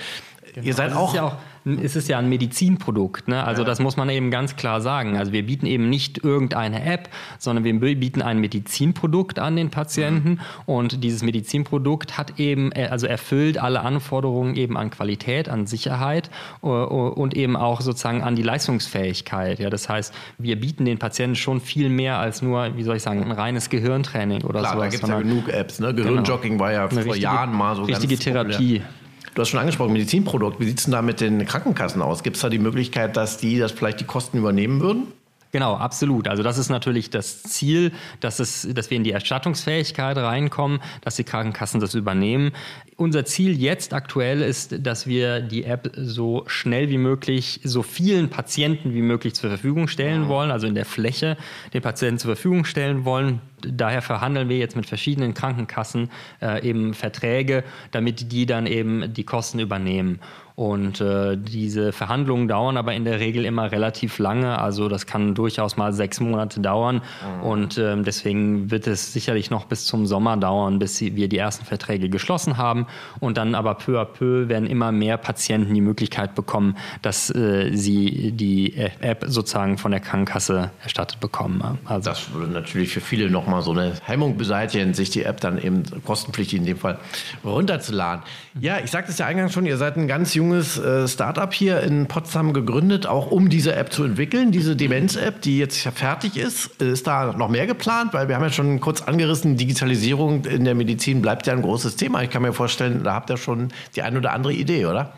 [0.53, 0.67] Genau.
[0.67, 3.28] Ihr seid auch, ja auch ist es ja ein Medizinprodukt.
[3.28, 3.43] Ne?
[3.43, 5.17] Also das muss man eben ganz klar sagen.
[5.17, 10.30] Also wir bieten eben nicht irgendeine App, sondern wir bieten ein Medizinprodukt an den Patienten
[10.30, 10.39] mhm.
[10.65, 16.30] und dieses Medizinprodukt hat eben, äh, also erfüllt alle Anforderungen eben an Qualität, an Sicherheit
[16.62, 19.60] äh, und eben auch sozusagen an die Leistungsfähigkeit.
[19.60, 23.04] Ja, das heißt, wir bieten den Patienten schon viel mehr als nur, wie soll ich
[23.04, 24.65] sagen, ein reines Gehirntraining oder so.
[24.65, 25.80] Klar, sowas, da gibt es ja genug Apps.
[25.80, 25.93] Ne?
[25.93, 26.63] Gehirnjogging genau.
[26.63, 28.80] war ja vor Jahren mal so richtige ganz Therapie.
[28.80, 29.02] Populär.
[29.33, 30.59] Du hast schon angesprochen, Medizinprodukt.
[30.59, 32.21] Wie sieht es denn da mit den Krankenkassen aus?
[32.21, 35.07] Gibt es da die Möglichkeit, dass die das vielleicht die Kosten übernehmen würden?
[35.53, 36.27] Genau, absolut.
[36.27, 41.15] Also das ist natürlich das Ziel, dass, es, dass wir in die Erstattungsfähigkeit reinkommen, dass
[41.15, 42.53] die Krankenkassen das übernehmen.
[42.95, 48.31] Unser Ziel jetzt aktuell ist, dass wir die App so schnell wie möglich so vielen
[48.31, 51.37] Patienten wie möglich zur Verfügung stellen wollen, also in der Fläche
[51.71, 53.39] den Patienten zur Verfügung stellen wollen.
[53.61, 56.09] Daher verhandeln wir jetzt mit verschiedenen Krankenkassen
[56.41, 60.19] äh, eben Verträge, damit die dann eben die Kosten übernehmen.
[60.55, 64.59] Und äh, diese Verhandlungen dauern aber in der Regel immer relativ lange.
[64.59, 67.01] Also das kann durchaus mal sechs Monate dauern.
[67.39, 67.43] Mhm.
[67.43, 71.65] Und äh, deswegen wird es sicherlich noch bis zum Sommer dauern, bis wir die ersten
[71.65, 72.87] Verträge geschlossen haben.
[73.19, 77.71] Und dann aber peu à peu werden immer mehr Patienten die Möglichkeit bekommen, dass äh,
[77.73, 81.79] sie die App sozusagen von der Krankenkasse erstattet bekommen.
[81.85, 85.39] Also das würde natürlich für viele nochmal mal so eine Hemmung beseitigen, sich die App
[85.39, 86.97] dann eben kostenpflichtig in dem Fall
[87.45, 88.23] runterzuladen.
[88.59, 91.82] Ja, ich sagte es ja eingangs schon, ihr seid ein ganz junges äh, Startup hier
[91.82, 96.82] in Potsdam gegründet, auch um diese App zu entwickeln, diese Demenz-App, die jetzt fertig ist.
[96.82, 98.13] Ist da noch mehr geplant?
[98.13, 101.95] Weil wir haben ja schon kurz angerissen, Digitalisierung in der Medizin bleibt ja ein großes
[101.95, 102.23] Thema.
[102.23, 105.13] Ich kann mir vorstellen, da habt ihr schon die ein oder andere Idee, oder?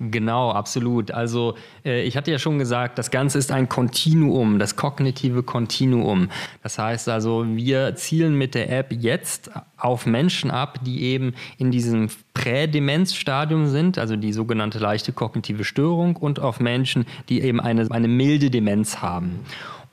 [0.00, 1.12] Genau, absolut.
[1.12, 1.54] Also
[1.84, 6.30] äh, ich hatte ja schon gesagt, das Ganze ist ein Kontinuum, das kognitive Kontinuum.
[6.62, 11.70] Das heißt also, wir zielen mit der App jetzt auf Menschen ab, die eben in
[11.70, 17.88] diesem Prädemenzstadium sind, also die sogenannte leichte kognitive Störung, und auf Menschen, die eben eine,
[17.90, 19.40] eine milde Demenz haben.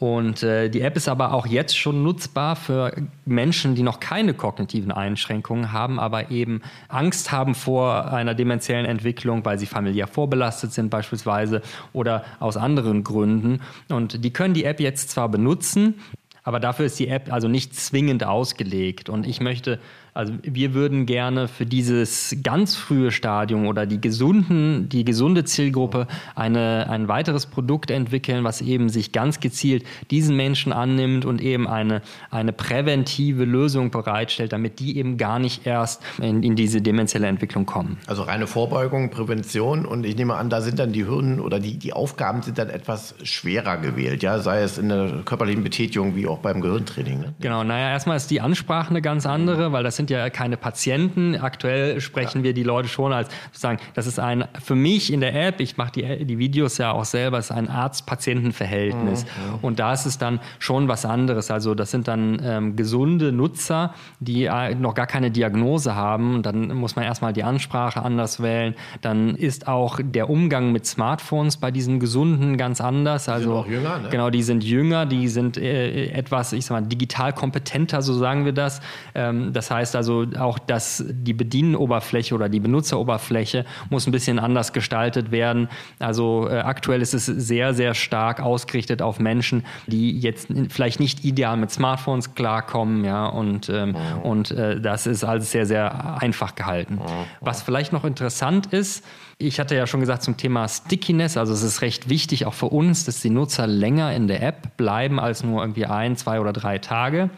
[0.02, 2.91] Und äh, die App ist aber auch jetzt schon nutzbar für
[3.24, 9.45] Menschen, die noch keine kognitiven Einschränkungen haben, aber eben Angst haben vor einer dementiellen Entwicklung,
[9.45, 11.62] weil sie familiär vorbelastet sind beispielsweise
[11.93, 13.62] oder aus anderen Gründen.
[13.89, 15.99] Und die können die App jetzt zwar benutzen,
[16.41, 19.08] aber dafür ist die App also nicht zwingend ausgelegt.
[19.08, 19.78] Und ich möchte
[20.14, 26.07] also wir würden gerne für dieses ganz frühe Stadium oder die gesunden, die gesunde Zielgruppe
[26.36, 31.66] eine, ein weiteres Produkt entwickeln, was eben sich ganz gezielt diesen Menschen annimmt und eben
[31.66, 37.28] eine, eine präventive Lösung bereitstellt, damit die eben gar nicht erst in, in diese demenzielle
[37.28, 37.97] Entwicklung kommen.
[38.07, 41.78] Also reine Vorbeugung, Prävention und ich nehme an, da sind dann die Hürden oder die,
[41.78, 46.28] die Aufgaben sind dann etwas schwerer gewählt, ja, sei es in der körperlichen Betätigung wie
[46.28, 47.22] auch beim Gehirntraining.
[47.22, 47.34] Ne?
[47.39, 51.36] Genau, naja, erstmal ist die Ansprache eine ganz andere, weil das sind ja keine Patienten.
[51.36, 52.45] Aktuell sprechen ja.
[52.45, 55.78] wir die Leute schon als sozusagen, das ist ein, für mich in der App, ich
[55.78, 59.26] mache die, die Videos ja auch selber, ist ein Arzt-Patienten-Verhältnis.
[59.26, 59.60] Mhm.
[59.62, 61.52] Und da ist es dann schon was anderes.
[61.52, 66.41] Also das sind dann ähm, gesunde Nutzer, die äh, noch gar keine Diagnose haben.
[66.41, 68.74] Dann muss man erstmal die Ansprache anders wählen.
[69.02, 73.30] Dann ist auch der Umgang mit Smartphones bei diesen Gesunden ganz anders.
[73.30, 74.10] Also, die sind auch jünger, ne?
[74.10, 78.45] Genau, die sind jünger, die sind äh, etwas, ich sag mal, digital kompetenter, so sagen
[78.45, 78.82] wir das.
[79.14, 84.74] Ähm, das heißt also, auch dass die Bedienoberfläche oder die Benutzeroberfläche muss ein bisschen anders
[84.74, 85.70] gestaltet werden.
[86.00, 91.26] Also äh, aktuell ist es sehr, sehr stark ausgerichtet auf Menschen, die jetzt vielleicht nicht
[91.26, 94.22] ideal mit Smartphones klarkommen, ja, und, ähm, mhm.
[94.24, 96.96] und äh, das ist alles sehr, sehr einfach gehalten.
[96.96, 97.26] Mhm.
[97.39, 99.04] Was vielleicht noch interessant ist,
[99.38, 102.68] ich hatte ja schon gesagt zum Thema Stickiness, also es ist recht wichtig auch für
[102.68, 106.54] uns, dass die Nutzer länger in der App bleiben als nur irgendwie ein, zwei oder
[106.54, 107.30] drei Tage.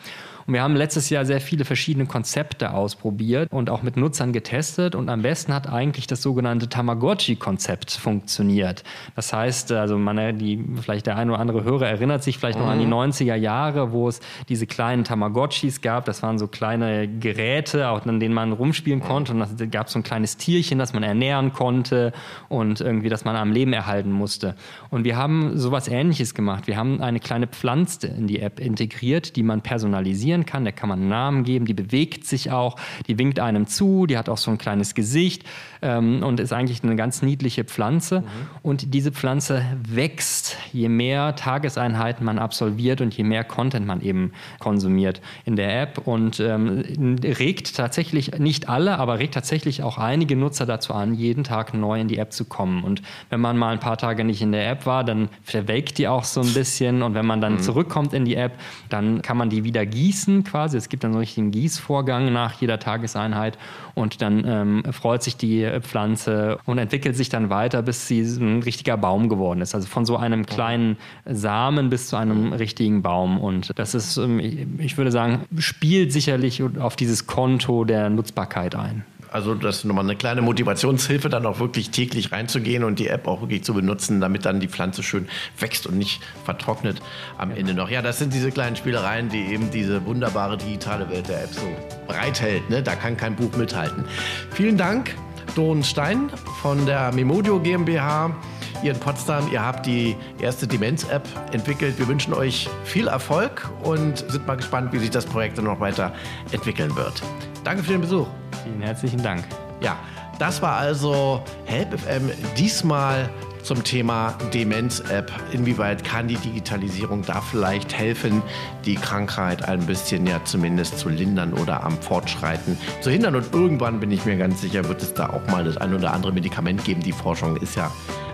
[0.45, 4.95] Und wir haben letztes Jahr sehr viele verschiedene Konzepte ausprobiert und auch mit Nutzern getestet.
[4.95, 8.83] Und am besten hat eigentlich das sogenannte Tamagotchi-Konzept funktioniert.
[9.15, 12.65] Das heißt, also man, die, vielleicht der eine oder andere Hörer erinnert sich vielleicht mhm.
[12.65, 13.43] noch an die 90er mhm.
[13.43, 14.19] Jahre, wo es
[14.49, 16.05] diese kleinen Tamagotchis gab.
[16.05, 19.03] Das waren so kleine Geräte, auch an denen man rumspielen mhm.
[19.03, 19.33] konnte.
[19.33, 22.11] Und da gab es so ein kleines Tierchen, das man ernähren konnte
[22.49, 24.55] und irgendwie, das man am Leben erhalten musste.
[24.89, 26.67] Und wir haben sowas ähnliches gemacht.
[26.67, 30.73] Wir haben eine kleine Pflanze in die App integriert, die man personalisiert kommunizieren kann, der
[30.73, 32.75] kann man einen Namen geben, die bewegt sich auch,
[33.07, 35.43] die winkt einem zu, die hat auch so ein kleines Gesicht
[35.81, 38.21] ähm, und ist eigentlich eine ganz niedliche Pflanze.
[38.21, 38.25] Mhm.
[38.61, 44.31] Und diese Pflanze wächst, je mehr Tageseinheiten man absolviert und je mehr Content man eben
[44.59, 46.83] konsumiert in der App und ähm,
[47.23, 51.99] regt tatsächlich, nicht alle, aber regt tatsächlich auch einige Nutzer dazu an, jeden Tag neu
[51.99, 52.83] in die App zu kommen.
[52.83, 56.07] Und wenn man mal ein paar Tage nicht in der App war, dann verwelkt die
[56.07, 57.59] auch so ein bisschen und wenn man dann mhm.
[57.59, 58.53] zurückkommt in die App,
[58.89, 60.77] dann kann man die wieder gießen quasi.
[60.77, 63.57] Es gibt dann so einen richtigen Gießvorgang nach jeder Tageseinheit
[63.95, 68.63] und dann ähm, freut sich die Pflanze und entwickelt sich dann weiter, bis sie ein
[68.63, 69.75] richtiger Baum geworden ist.
[69.75, 73.39] Also von so einem kleinen Samen bis zu einem richtigen Baum.
[73.39, 74.39] Und das ist, ähm,
[74.79, 79.05] ich würde sagen, spielt sicherlich auf dieses Konto der Nutzbarkeit ein.
[79.33, 83.27] Also das ist nochmal eine kleine Motivationshilfe, dann auch wirklich täglich reinzugehen und die App
[83.27, 85.27] auch wirklich zu benutzen, damit dann die Pflanze schön
[85.59, 87.01] wächst und nicht vertrocknet
[87.39, 87.57] am ja.
[87.57, 87.89] Ende noch.
[87.89, 91.61] Ja, das sind diese kleinen Spielereien, die eben diese wunderbare digitale Welt der App so
[92.07, 92.69] bereithält.
[92.69, 92.83] Ne?
[92.83, 94.05] Da kann kein Buch mithalten.
[94.51, 95.15] Vielen Dank,
[95.55, 96.29] Don Stein
[96.61, 98.35] von der Memodio GmbH
[98.81, 99.51] ihr in Potsdam.
[99.51, 101.99] Ihr habt die erste Demenz-App entwickelt.
[101.99, 105.79] Wir wünschen euch viel Erfolg und sind mal gespannt, wie sich das Projekt dann noch
[105.79, 106.13] weiter
[106.51, 107.21] entwickeln wird.
[107.63, 108.27] Danke für den Besuch.
[108.63, 109.43] Vielen herzlichen Dank.
[109.81, 109.97] Ja,
[110.39, 113.29] das war also Help FM diesmal
[113.63, 115.31] zum Thema Demenz-App.
[115.51, 118.41] Inwieweit kann die Digitalisierung da vielleicht helfen,
[118.85, 123.35] die Krankheit ein bisschen ja zumindest zu lindern oder am Fortschreiten zu hindern?
[123.35, 126.13] Und irgendwann bin ich mir ganz sicher, wird es da auch mal das ein oder
[126.13, 127.01] andere Medikament geben.
[127.01, 127.91] Die Forschung ist ja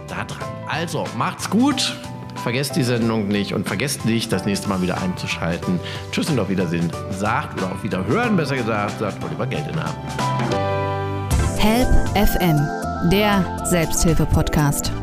[0.07, 0.47] da dran.
[0.67, 1.95] Also macht's gut.
[2.43, 5.79] Vergesst die Sendung nicht und vergesst nicht, das nächste Mal wieder einzuschalten.
[6.11, 6.89] Tschüss und auf Wiedersehen.
[7.11, 9.93] Sagt oder auf Wiederhören, besser gesagt, sagt Oliver Geldener.
[11.57, 12.57] Help FM,
[13.11, 14.93] der Selbsthilfe-Podcast.